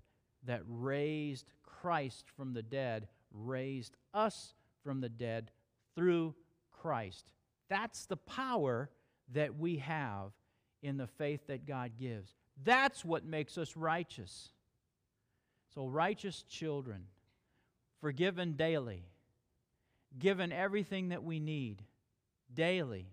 that 0.47 0.63
raised 0.67 1.53
Christ 1.63 2.27
from 2.37 2.55
the 2.55 2.63
dead 2.63 3.09
raised 3.33 3.97
us 4.15 4.55
from 4.83 5.01
the 5.01 5.09
dead 5.09 5.51
through 5.95 6.35
Christ. 6.73 7.33
That's 7.69 8.07
the 8.07 8.17
power 8.17 8.91
that 9.33 9.57
we 9.57 9.77
have 9.77 10.33
in 10.83 10.97
the 10.97 11.07
faith 11.07 11.47
that 11.47 11.67
God 11.67 11.93
gives. 11.99 12.35
That's 12.63 13.05
what 13.05 13.25
makes 13.25 13.59
us 13.59 13.77
righteous. 13.77 14.51
So, 15.75 15.87
righteous 15.87 16.43
children, 16.43 17.05
forgiven 18.01 18.55
daily 18.55 19.05
given 20.19 20.53
everything 20.53 21.11
that 21.11 21.23
we 21.23 21.39
need 21.39 21.83
daily, 22.53 23.07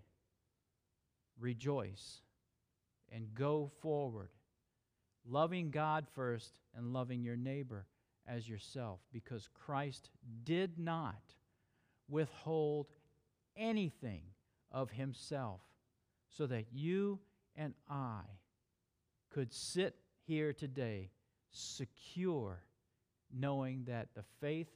rejoice 1.38 2.22
and 3.12 3.34
go 3.34 3.70
forward, 3.80 4.30
loving 5.24 5.70
God 5.70 6.06
first 6.14 6.58
and 6.76 6.92
loving 6.92 7.22
your 7.22 7.36
neighbor 7.36 7.86
as 8.26 8.48
yourself, 8.48 9.00
because 9.12 9.48
Christ 9.54 10.10
did 10.44 10.78
not 10.78 11.34
withhold 12.08 12.88
anything 13.56 14.22
of 14.70 14.90
himself 14.90 15.60
so 16.28 16.46
that 16.46 16.66
you 16.72 17.20
and 17.58 17.74
I 17.90 18.20
could 19.30 19.52
sit 19.52 19.96
here 20.26 20.52
today 20.52 21.10
secure, 21.50 22.62
knowing 23.36 23.84
that 23.88 24.08
the 24.14 24.22
faith 24.40 24.70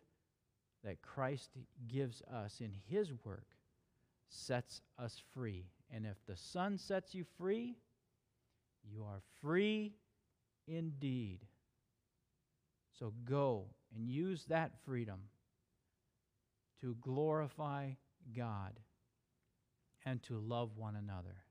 that 0.85 1.01
Christ 1.01 1.51
gives 1.87 2.22
us 2.22 2.61
in 2.61 2.74
His 2.89 3.12
work 3.24 3.47
sets 4.28 4.80
us 4.99 5.22
free. 5.33 5.66
And 5.95 6.05
if 6.05 6.16
the 6.26 6.37
Son 6.37 6.76
sets 6.76 7.14
you 7.14 7.24
free, 7.39 7.76
you 8.91 9.05
are 9.05 9.20
free 9.41 9.93
indeed. 10.66 11.41
So 12.99 13.12
go 13.24 13.66
and 13.95 14.09
use 14.09 14.45
that 14.47 14.72
freedom 14.85 15.20
to 16.80 16.97
glorify 17.01 17.91
God 18.37 18.72
and 20.05 20.20
to 20.24 20.39
love 20.39 20.76
one 20.76 20.97
another. 20.97 21.45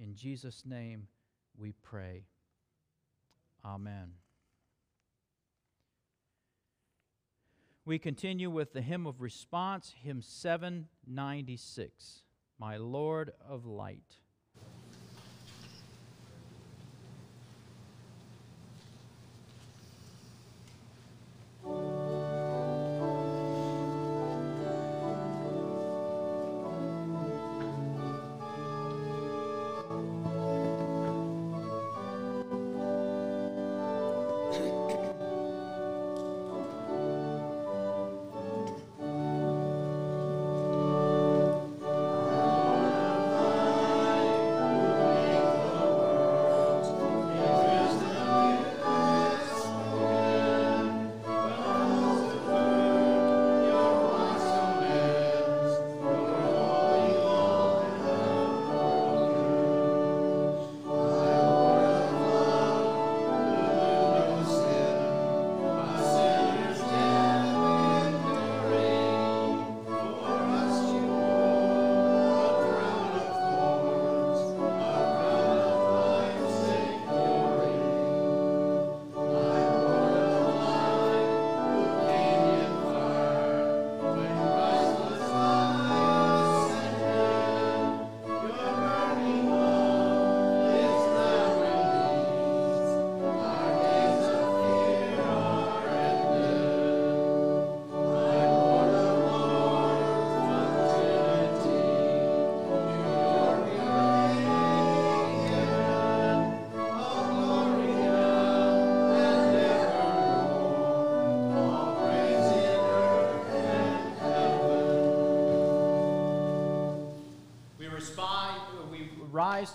In 0.00 0.14
Jesus' 0.14 0.64
name 0.64 1.08
we 1.56 1.72
pray. 1.82 2.24
Amen. 3.64 4.12
We 7.84 7.98
continue 7.98 8.48
with 8.48 8.72
the 8.72 8.80
hymn 8.80 9.06
of 9.06 9.20
response, 9.20 9.94
hymn 10.02 10.22
796, 10.22 12.22
My 12.58 12.76
Lord 12.76 13.32
of 13.44 13.66
Light. 13.66 14.18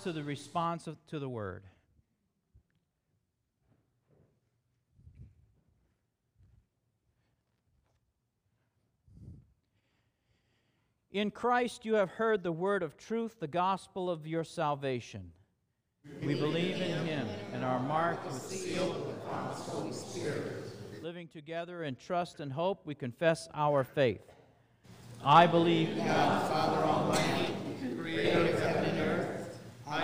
To 0.04 0.12
the 0.12 0.24
response 0.24 0.88
of, 0.88 0.98
to 1.08 1.20
the 1.20 1.30
word. 1.30 1.64
In 11.12 11.32
Christ 11.32 11.86
you 11.86 11.96
have 11.96 12.12
heard 12.12 12.44
the 12.44 12.52
word 12.52 12.84
of 12.84 12.98
truth, 12.98 13.40
the 13.40 13.48
gospel 13.48 14.10
of 14.10 14.28
your 14.28 14.44
salvation. 14.44 15.32
We 16.22 16.36
believe 16.36 16.76
in 16.76 17.06
him 17.06 17.28
and 17.54 17.66
are 17.66 17.80
marked 17.80 18.26
with 18.26 18.42
seal 18.42 18.92
of 18.92 19.08
the 19.08 19.14
promised 19.28 19.68
Holy 19.70 19.94
Spirit. 19.94 20.64
Living 21.02 21.28
together 21.28 21.84
in 21.86 21.96
trust 21.96 22.40
and 22.40 22.52
hope, 22.52 22.82
we 22.86 22.94
confess 22.94 23.48
our 23.54 23.84
faith. 23.84 24.32
I 25.24 25.48
believe 25.48 25.98
God, 25.98 26.52
Father 26.52 26.86
Almighty, 26.86 27.54
creator 27.98 28.54
of 28.54 28.60
heaven 28.60 28.86
and 28.86 29.00
earth. 29.00 29.60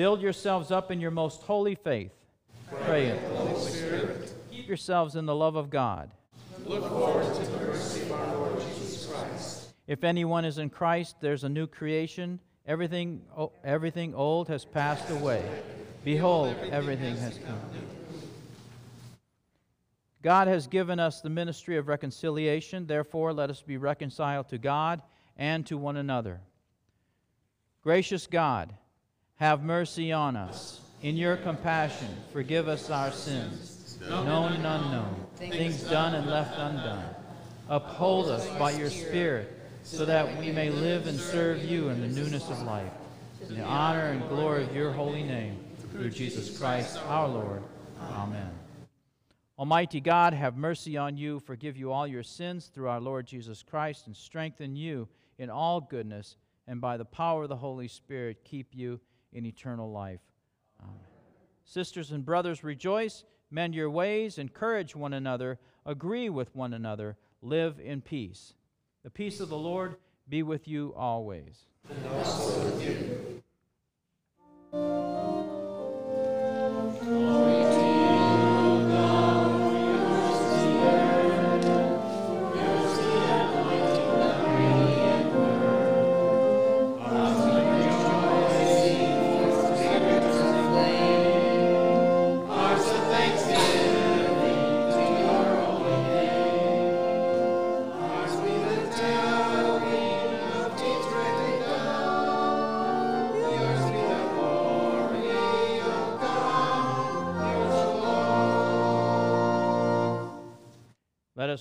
Build 0.00 0.22
yourselves 0.22 0.70
up 0.70 0.90
in 0.90 0.98
your 0.98 1.10
most 1.10 1.42
holy 1.42 1.74
faith. 1.74 2.14
Pray 2.86 3.10
in 3.10 3.22
the 3.22 3.36
Holy 3.36 3.60
Spirit. 3.60 4.32
Keep 4.50 4.66
yourselves 4.66 5.14
in 5.14 5.26
the 5.26 5.34
love 5.34 5.56
of 5.56 5.68
God. 5.68 6.10
Look 6.64 6.88
forward 6.88 7.26
to 7.34 7.50
the 7.50 7.58
mercy 7.58 8.04
of 8.04 8.12
our 8.12 8.34
Lord 8.34 8.60
Jesus 8.62 9.08
Christ. 9.08 9.74
If 9.86 10.02
anyone 10.02 10.46
is 10.46 10.56
in 10.56 10.70
Christ, 10.70 11.16
there's 11.20 11.44
a 11.44 11.50
new 11.50 11.66
creation. 11.66 12.40
Everything, 12.66 13.20
everything 13.62 14.14
old 14.14 14.48
has 14.48 14.64
passed 14.64 15.10
away. 15.10 15.46
Behold, 16.02 16.56
everything 16.70 17.18
has 17.18 17.38
come. 17.46 17.60
God 20.22 20.48
has 20.48 20.66
given 20.66 20.98
us 20.98 21.20
the 21.20 21.28
ministry 21.28 21.76
of 21.76 21.88
reconciliation. 21.88 22.86
Therefore, 22.86 23.34
let 23.34 23.50
us 23.50 23.60
be 23.60 23.76
reconciled 23.76 24.48
to 24.48 24.56
God 24.56 25.02
and 25.36 25.66
to 25.66 25.76
one 25.76 25.98
another. 25.98 26.40
Gracious 27.82 28.26
God, 28.26 28.72
have 29.40 29.62
mercy 29.62 30.12
on 30.12 30.36
us. 30.36 30.80
In 31.00 31.16
your 31.16 31.34
compassion, 31.38 32.08
forgive 32.30 32.68
us 32.68 32.90
our 32.90 33.10
sins, 33.10 33.96
known 34.06 34.52
and 34.52 34.66
unknown, 34.66 35.16
things 35.36 35.82
done 35.84 36.14
and 36.14 36.26
left 36.26 36.58
undone. 36.58 37.02
Uphold 37.70 38.28
us 38.28 38.46
by 38.58 38.72
your 38.72 38.90
Spirit, 38.90 39.58
so 39.82 40.04
that 40.04 40.38
we 40.38 40.52
may 40.52 40.68
live 40.68 41.06
and 41.06 41.18
serve 41.18 41.64
you 41.64 41.88
in 41.88 42.02
the 42.02 42.08
newness 42.08 42.50
of 42.50 42.62
life. 42.64 42.92
In 43.48 43.54
the 43.56 43.64
honor 43.64 44.10
and 44.10 44.28
glory 44.28 44.64
of 44.64 44.76
your 44.76 44.92
holy 44.92 45.22
name, 45.22 45.58
through 45.90 46.10
Jesus 46.10 46.58
Christ 46.58 46.98
our 47.06 47.26
Lord. 47.26 47.62
Amen. 48.12 48.50
Almighty 49.58 50.02
God, 50.02 50.34
have 50.34 50.58
mercy 50.58 50.98
on 50.98 51.16
you, 51.16 51.40
forgive 51.40 51.78
you 51.78 51.92
all 51.92 52.06
your 52.06 52.22
sins 52.22 52.66
through 52.66 52.88
our 52.88 53.00
Lord 53.00 53.26
Jesus 53.26 53.62
Christ, 53.62 54.06
and 54.06 54.14
strengthen 54.14 54.76
you 54.76 55.08
in 55.38 55.48
all 55.48 55.80
goodness, 55.80 56.36
and 56.68 56.78
by 56.78 56.98
the 56.98 57.06
power 57.06 57.44
of 57.44 57.48
the 57.48 57.56
Holy 57.56 57.88
Spirit, 57.88 58.44
keep 58.44 58.74
you 58.74 59.00
in 59.32 59.46
eternal 59.46 59.90
life. 59.90 60.20
Amen. 60.80 60.96
Sisters 61.64 62.10
and 62.10 62.24
brothers, 62.24 62.64
rejoice, 62.64 63.24
mend 63.50 63.74
your 63.74 63.90
ways, 63.90 64.38
encourage 64.38 64.96
one 64.96 65.12
another, 65.12 65.58
agree 65.86 66.28
with 66.28 66.54
one 66.54 66.72
another, 66.72 67.16
live 67.42 67.78
in 67.80 68.00
peace. 68.00 68.54
The 69.04 69.10
peace 69.10 69.40
of 69.40 69.48
the 69.48 69.58
Lord 69.58 69.96
be 70.28 70.42
with 70.42 70.68
you 70.68 70.94
always. 70.96 71.66
Hearts 72.08 72.40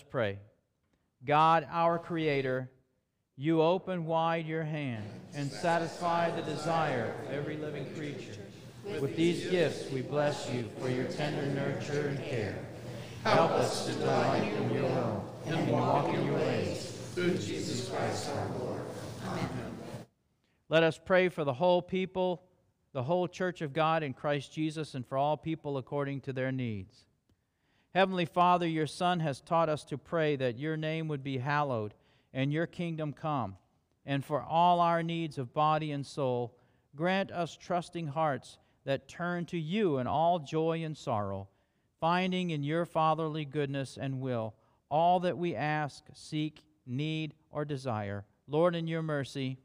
pray. 0.09 0.39
God, 1.25 1.67
our 1.71 1.99
Creator, 1.99 2.69
you 3.35 3.61
open 3.61 4.05
wide 4.05 4.47
your 4.47 4.63
hand 4.63 5.05
and 5.33 5.51
satisfy 5.51 6.29
the 6.31 6.41
desire 6.41 7.13
of 7.23 7.31
every 7.31 7.57
living 7.57 7.85
creature. 7.95 8.41
With 8.99 9.15
these 9.15 9.49
gifts, 9.49 9.91
we 9.91 10.01
bless 10.01 10.49
you 10.51 10.69
for 10.79 10.89
your 10.89 11.05
tender 11.05 11.45
nurture 11.47 12.07
and 12.07 12.23
care. 12.23 12.57
Help 13.23 13.51
us 13.51 13.85
to 13.85 13.93
delight 13.93 14.43
in 14.43 14.73
your 14.73 14.83
will 14.83 15.33
and 15.45 15.71
walk 15.71 16.13
in 16.13 16.25
your 16.25 16.35
ways. 16.35 16.97
Through 17.13 17.37
Jesus 17.37 17.89
Christ 17.89 18.29
our 18.29 18.59
Lord. 18.59 18.81
Amen. 19.25 19.77
Let 20.69 20.83
us 20.83 20.99
pray 21.03 21.29
for 21.29 21.43
the 21.43 21.53
whole 21.53 21.81
people, 21.81 22.43
the 22.93 23.03
whole 23.03 23.27
church 23.27 23.61
of 23.61 23.73
God 23.73 24.03
in 24.03 24.13
Christ 24.13 24.53
Jesus, 24.53 24.95
and 24.95 25.05
for 25.05 25.17
all 25.17 25.35
people 25.35 25.77
according 25.77 26.21
to 26.21 26.33
their 26.33 26.51
needs. 26.51 27.05
Heavenly 27.93 28.25
Father, 28.25 28.67
your 28.67 28.87
Son 28.87 29.19
has 29.19 29.41
taught 29.41 29.69
us 29.69 29.83
to 29.85 29.97
pray 29.97 30.35
that 30.35 30.59
your 30.59 30.77
name 30.77 31.07
would 31.07 31.23
be 31.23 31.39
hallowed 31.39 31.95
and 32.33 32.53
your 32.53 32.67
kingdom 32.67 33.13
come. 33.13 33.57
And 34.05 34.23
for 34.23 34.41
all 34.41 34.79
our 34.79 35.01
needs 35.01 35.37
of 35.37 35.53
body 35.53 35.91
and 35.91 36.05
soul, 36.05 36.55
grant 36.95 37.31
us 37.31 37.57
trusting 37.57 38.07
hearts 38.07 38.59
that 38.85 39.07
turn 39.07 39.45
to 39.45 39.57
you 39.57 39.97
in 39.97 40.07
all 40.07 40.39
joy 40.39 40.83
and 40.83 40.95
sorrow, 40.95 41.47
finding 41.99 42.51
in 42.51 42.63
your 42.63 42.85
fatherly 42.85 43.45
goodness 43.45 43.97
and 43.99 44.21
will 44.21 44.53
all 44.89 45.19
that 45.19 45.37
we 45.37 45.55
ask, 45.55 46.03
seek, 46.13 46.63
need, 46.85 47.33
or 47.51 47.65
desire. 47.65 48.25
Lord, 48.47 48.75
in 48.75 48.87
your 48.87 49.03
mercy, 49.03 49.57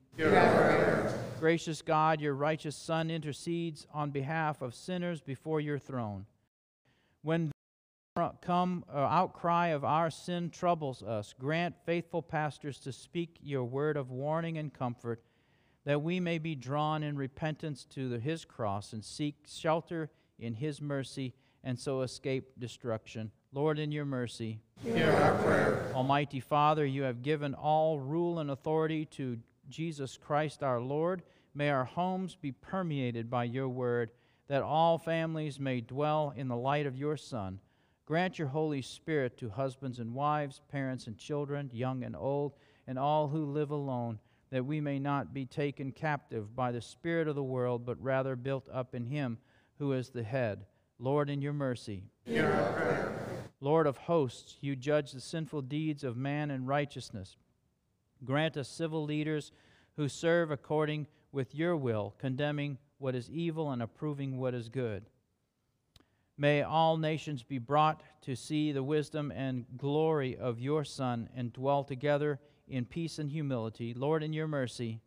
Gracious 1.40 1.82
God, 1.82 2.20
your 2.20 2.34
righteous 2.34 2.76
Son 2.76 3.10
intercedes 3.10 3.86
on 3.92 4.10
behalf 4.10 4.62
of 4.62 4.74
sinners 4.74 5.20
before 5.20 5.60
your 5.60 5.78
throne. 5.78 6.26
When 7.22 7.50
come 8.42 8.84
uh, 8.94 8.98
outcry 8.98 9.68
of 9.68 9.82
our 9.82 10.08
sin 10.08 10.48
troubles 10.48 11.02
us, 11.02 11.34
grant 11.36 11.74
faithful 11.84 12.22
pastors 12.22 12.78
to 12.78 12.92
speak 12.92 13.38
your 13.42 13.64
word 13.64 13.96
of 13.96 14.12
warning 14.12 14.56
and 14.56 14.72
comfort, 14.72 15.20
that 15.84 16.00
we 16.00 16.20
may 16.20 16.38
be 16.38 16.54
drawn 16.54 17.02
in 17.02 17.16
repentance 17.16 17.84
to 17.90 18.08
the, 18.08 18.20
his 18.20 18.44
cross 18.44 18.92
and 18.92 19.04
seek 19.04 19.34
shelter 19.48 20.10
in 20.38 20.54
his 20.54 20.80
mercy 20.80 21.34
and 21.64 21.76
so 21.76 22.02
escape 22.02 22.52
destruction. 22.56 23.32
Lord, 23.52 23.80
in 23.80 23.90
your 23.90 24.04
mercy, 24.04 24.60
Hear 24.84 25.10
our 25.10 25.34
prayer. 25.42 25.90
Almighty 25.92 26.38
Father, 26.38 26.86
you 26.86 27.02
have 27.02 27.20
given 27.20 27.52
all 27.52 27.98
rule 27.98 28.38
and 28.38 28.52
authority 28.52 29.06
to 29.06 29.40
Jesus 29.68 30.16
Christ 30.16 30.62
our 30.62 30.80
Lord. 30.80 31.24
May 31.52 31.70
our 31.70 31.84
homes 31.84 32.36
be 32.40 32.52
permeated 32.52 33.28
by 33.28 33.42
your 33.42 33.68
word, 33.68 34.10
that 34.46 34.62
all 34.62 34.98
families 34.98 35.58
may 35.58 35.80
dwell 35.80 36.32
in 36.36 36.46
the 36.46 36.56
light 36.56 36.86
of 36.86 36.96
your 36.96 37.16
Son. 37.16 37.58
Grant 38.06 38.38
your 38.38 38.48
Holy 38.48 38.82
Spirit 38.82 39.38
to 39.38 39.48
husbands 39.48 39.98
and 39.98 40.14
wives, 40.14 40.60
parents 40.68 41.06
and 41.06 41.16
children, 41.16 41.70
young 41.72 42.04
and 42.04 42.14
old, 42.14 42.52
and 42.86 42.98
all 42.98 43.28
who 43.28 43.46
live 43.46 43.70
alone, 43.70 44.18
that 44.50 44.66
we 44.66 44.78
may 44.80 44.98
not 44.98 45.32
be 45.32 45.46
taken 45.46 45.90
captive 45.90 46.54
by 46.54 46.70
the 46.70 46.82
Spirit 46.82 47.28
of 47.28 47.34
the 47.34 47.42
world, 47.42 47.86
but 47.86 48.02
rather 48.02 48.36
built 48.36 48.68
up 48.70 48.94
in 48.94 49.06
him 49.06 49.38
who 49.78 49.92
is 49.92 50.10
the 50.10 50.22
head. 50.22 50.66
Lord, 50.98 51.30
in 51.30 51.40
your 51.40 51.54
mercy. 51.54 52.04
Hear 52.26 52.50
our 52.50 52.72
prayer. 52.72 53.12
Lord 53.60 53.86
of 53.86 53.96
hosts, 53.96 54.58
you 54.60 54.76
judge 54.76 55.12
the 55.12 55.20
sinful 55.20 55.62
deeds 55.62 56.04
of 56.04 56.16
man 56.16 56.50
in 56.50 56.66
righteousness. 56.66 57.36
Grant 58.22 58.58
us 58.58 58.68
civil 58.68 59.04
leaders 59.04 59.50
who 59.96 60.08
serve 60.08 60.50
according 60.50 61.06
with 61.32 61.54
your 61.54 61.74
will, 61.74 62.14
condemning 62.18 62.76
what 62.98 63.14
is 63.14 63.30
evil 63.30 63.70
and 63.70 63.82
approving 63.82 64.38
what 64.38 64.52
is 64.52 64.68
good. 64.68 65.06
May 66.36 66.62
all 66.62 66.96
nations 66.96 67.42
be 67.42 67.58
brought 67.58 68.02
to 68.22 68.34
see 68.34 68.72
the 68.72 68.82
wisdom 68.82 69.30
and 69.30 69.64
glory 69.76 70.36
of 70.36 70.58
your 70.58 70.84
Son 70.84 71.28
and 71.36 71.52
dwell 71.52 71.84
together 71.84 72.40
in 72.66 72.84
peace 72.84 73.18
and 73.18 73.30
humility. 73.30 73.94
Lord, 73.94 74.22
in 74.22 74.32
your 74.32 74.48
mercy. 74.48 75.00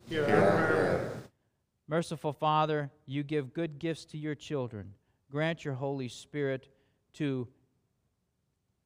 Merciful 1.86 2.32
Father, 2.32 2.90
you 3.06 3.22
give 3.22 3.52
good 3.52 3.78
gifts 3.78 4.04
to 4.06 4.18
your 4.18 4.34
children. 4.34 4.94
Grant 5.30 5.64
your 5.64 5.74
Holy 5.74 6.08
Spirit 6.08 6.68
to 7.14 7.48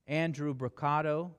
Andrew 0.07 0.55
Brocado 0.55 1.31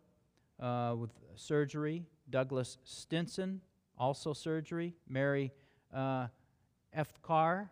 uh, 0.60 0.96
with 0.98 1.12
surgery, 1.36 2.04
Douglas 2.30 2.78
Stinson, 2.84 3.62
also 3.98 4.34
surgery, 4.34 4.94
Mary 5.08 5.52
uh, 5.94 6.28
Carr 7.22 7.70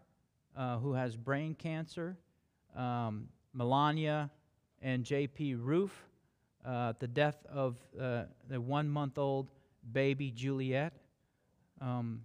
uh, 0.55 0.77
who 0.77 0.93
has 0.93 1.15
brain 1.15 1.55
cancer, 1.55 2.17
um, 2.75 3.27
Melania 3.53 4.29
and 4.81 5.03
J.P. 5.03 5.55
Roof, 5.55 5.91
uh, 6.65 6.93
the 6.99 7.07
death 7.07 7.45
of 7.51 7.77
uh, 7.99 8.23
the 8.49 8.59
one 8.59 8.89
month 8.89 9.17
old 9.17 9.47
baby 9.91 10.31
Juliet, 10.31 10.93
um, 11.79 12.21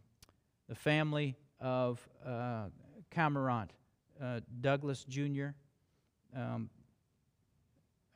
the 0.68 0.74
family 0.74 1.36
of 1.60 2.00
uh, 2.24 2.64
uh, 4.22 4.40
Douglas 4.60 5.04
Jr., 5.04 5.48
um, 6.34 6.70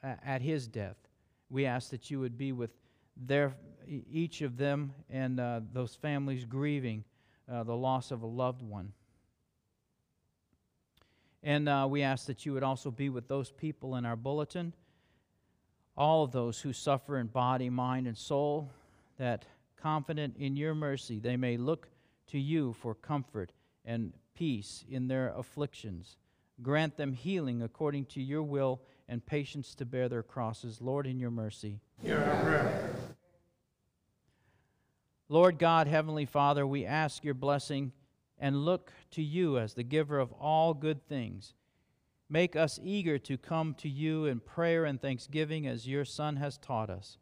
at 0.02 0.40
his 0.40 0.66
death. 0.66 0.96
We 1.50 1.66
ask 1.66 1.90
that 1.90 2.10
you 2.10 2.20
would 2.20 2.38
be 2.38 2.52
with 2.52 2.70
their, 3.16 3.54
each 3.86 4.40
of 4.40 4.56
them 4.56 4.92
and 5.10 5.38
uh, 5.40 5.60
those 5.72 5.94
families 5.94 6.44
grieving 6.44 7.04
uh, 7.50 7.64
the 7.64 7.74
loss 7.74 8.10
of 8.10 8.22
a 8.22 8.26
loved 8.26 8.62
one. 8.62 8.92
And 11.42 11.68
uh, 11.68 11.86
we 11.88 12.02
ask 12.02 12.26
that 12.26 12.44
you 12.44 12.52
would 12.52 12.62
also 12.62 12.90
be 12.90 13.08
with 13.08 13.28
those 13.28 13.50
people 13.50 13.96
in 13.96 14.04
our 14.04 14.16
bulletin, 14.16 14.74
all 15.96 16.24
of 16.24 16.32
those 16.32 16.60
who 16.60 16.72
suffer 16.72 17.18
in 17.18 17.28
body, 17.28 17.70
mind, 17.70 18.06
and 18.06 18.16
soul, 18.16 18.70
that 19.18 19.44
confident 19.76 20.36
in 20.36 20.56
your 20.56 20.74
mercy 20.74 21.18
they 21.18 21.36
may 21.36 21.56
look 21.56 21.88
to 22.26 22.38
you 22.38 22.74
for 22.74 22.94
comfort 22.94 23.52
and 23.84 24.12
peace 24.34 24.84
in 24.88 25.08
their 25.08 25.32
afflictions. 25.36 26.16
Grant 26.62 26.96
them 26.96 27.12
healing 27.14 27.62
according 27.62 28.04
to 28.06 28.22
your 28.22 28.42
will 28.42 28.80
and 29.08 29.24
patience 29.24 29.74
to 29.74 29.84
bear 29.84 30.08
their 30.08 30.22
crosses. 30.22 30.80
Lord, 30.80 31.06
in 31.06 31.18
your 31.18 31.30
mercy. 31.30 31.80
Hear 32.02 32.18
our 32.18 32.42
prayer. 32.42 32.90
Lord 35.28 35.58
God, 35.58 35.86
Heavenly 35.86 36.26
Father, 36.26 36.66
we 36.66 36.84
ask 36.84 37.24
your 37.24 37.34
blessing 37.34 37.92
and 38.40 38.64
look 38.64 38.92
to 39.12 39.22
you 39.22 39.58
as 39.58 39.74
the 39.74 39.82
giver 39.82 40.18
of 40.18 40.32
all 40.32 40.74
good 40.74 41.06
things. 41.06 41.54
Make 42.28 42.56
us 42.56 42.80
eager 42.82 43.18
to 43.18 43.36
come 43.36 43.74
to 43.74 43.88
you 43.88 44.24
in 44.24 44.40
prayer 44.40 44.84
and 44.84 45.00
thanksgiving 45.00 45.66
as 45.66 45.86
your 45.86 46.04
Son 46.04 46.36
has 46.36 46.58
taught 46.58 46.88
us. 46.88 47.18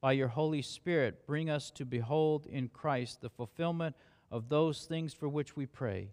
By 0.00 0.12
your 0.12 0.28
Holy 0.28 0.62
Spirit, 0.62 1.26
bring 1.26 1.50
us 1.50 1.70
to 1.72 1.84
behold 1.84 2.46
in 2.46 2.68
Christ 2.68 3.20
the 3.20 3.28
fulfillment 3.28 3.96
of 4.30 4.48
those 4.48 4.84
things 4.84 5.12
for 5.12 5.28
which 5.28 5.56
we 5.56 5.66
pray. 5.66 6.10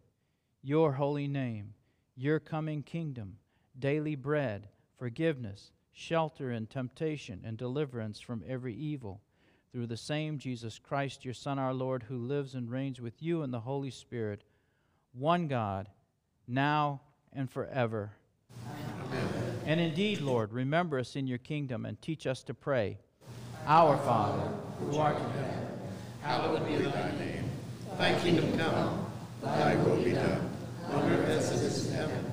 Your 0.63 0.93
holy 0.93 1.27
name, 1.27 1.73
your 2.15 2.39
coming 2.39 2.83
kingdom, 2.83 3.37
daily 3.77 4.15
bread, 4.15 4.69
forgiveness, 4.97 5.71
shelter 5.93 6.51
in 6.51 6.65
temptation, 6.67 7.41
and 7.45 7.57
deliverance 7.57 8.19
from 8.19 8.43
every 8.47 8.73
evil 8.73 9.21
through 9.71 9.87
the 9.87 9.97
same 9.97 10.37
Jesus 10.37 10.79
Christ, 10.79 11.25
your 11.25 11.33
Son, 11.33 11.59
our 11.59 11.73
Lord, 11.73 12.03
who 12.03 12.17
lives 12.17 12.53
and 12.53 12.69
reigns 12.69 13.01
with 13.01 13.21
you 13.21 13.43
in 13.43 13.51
the 13.51 13.59
Holy 13.59 13.91
Spirit, 13.91 14.43
one 15.13 15.47
God, 15.47 15.89
now 16.47 17.01
and 17.33 17.49
forever. 17.49 18.11
Amen. 19.05 19.27
And 19.65 19.79
indeed, 19.79 20.21
Lord, 20.21 20.53
remember 20.53 20.99
us 20.99 21.15
in 21.15 21.27
your 21.27 21.37
kingdom 21.37 21.85
and 21.85 22.01
teach 22.01 22.25
us 22.25 22.43
to 22.43 22.53
pray. 22.53 22.97
Our 23.65 23.97
Father, 23.97 24.49
who 24.79 24.97
art 24.97 25.17
in 25.17 25.29
heaven, 25.31 25.67
Hallowed 26.27 26.67
be 26.67 26.75
thy 26.75 27.11
name. 27.17 27.49
Thy 27.97 28.19
kingdom 28.19 28.57
come, 28.57 29.05
thy 29.41 29.75
will 29.77 30.03
be 30.03 30.11
done, 30.11 30.49
on 30.91 31.03
earth 31.09 31.29
as 31.29 31.51
it 31.51 31.65
is 31.65 31.87
in 31.87 31.93
heaven. 31.93 32.31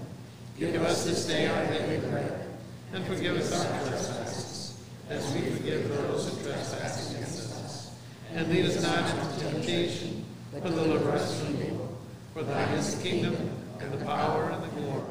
Give 0.59 0.83
us 0.83 1.05
this 1.05 1.27
day 1.27 1.47
our 1.47 1.67
daily 1.67 2.01
bread, 2.09 2.49
and 2.93 3.05
forgive 3.07 3.37
us 3.37 3.53
our 3.53 3.87
trespasses, 3.87 4.85
as 5.09 5.33
we 5.33 5.43
forgive 5.43 5.89
those 5.89 6.34
who 6.45 6.53
trespass 6.53 7.11
against 7.11 7.39
us. 7.39 7.91
And 8.33 8.49
lead 8.49 8.67
us 8.67 8.83
not 8.83 9.09
into 9.09 9.51
temptation, 9.51 10.25
but 10.53 10.65
deliver 10.65 11.13
us 11.13 11.43
from 11.43 11.55
evil. 11.55 11.97
For 12.33 12.43
thine 12.43 12.69
is 12.75 12.97
the 12.97 13.03
kingdom, 13.03 13.37
and 13.81 13.93
the 13.93 14.05
power, 14.05 14.51
and 14.51 14.63
the 14.63 14.69
glory, 14.69 15.03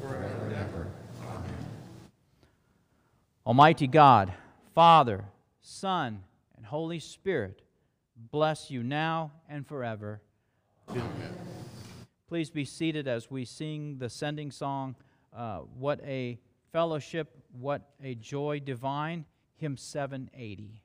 forever 0.00 0.46
and 0.46 0.54
ever. 0.54 0.86
Amen. 1.22 1.42
Almighty 3.46 3.86
God, 3.86 4.32
Father, 4.74 5.24
Son, 5.60 6.22
and 6.56 6.66
Holy 6.66 6.98
Spirit, 6.98 7.62
bless 8.30 8.70
you 8.70 8.82
now 8.82 9.32
and 9.48 9.66
forever. 9.66 10.20
Amen. 10.90 11.04
Please 12.28 12.50
be 12.50 12.64
seated 12.64 13.06
as 13.06 13.30
we 13.30 13.44
sing 13.44 13.98
the 13.98 14.08
sending 14.08 14.50
song, 14.50 14.96
uh, 15.36 15.58
What 15.78 16.00
a 16.04 16.38
Fellowship, 16.72 17.36
What 17.52 17.82
a 18.02 18.14
Joy 18.14 18.60
Divine, 18.60 19.24
hymn 19.60 19.76
780. 19.76 20.82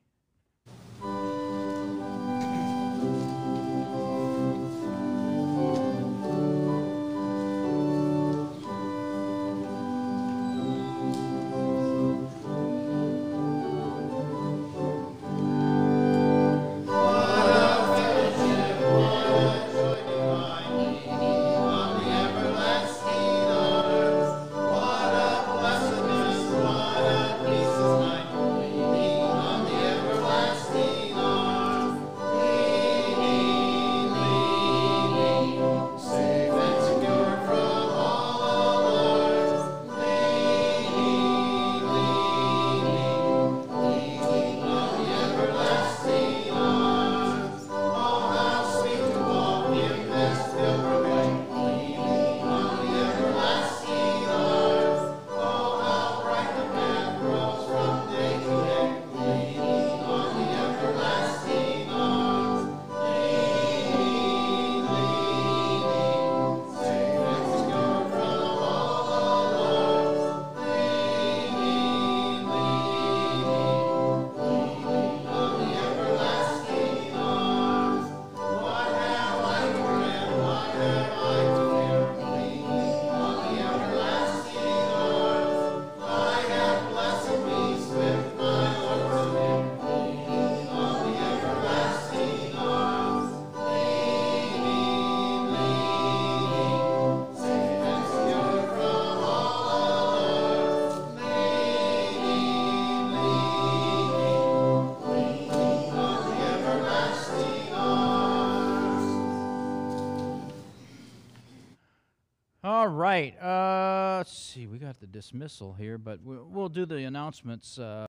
Dismissal 115.22 115.74
here, 115.74 116.00
but 116.00 116.20
we'll, 116.24 116.68
do 116.68 116.84
the 116.84 117.04
announcements. 117.04 117.78
Uh, 117.78 118.00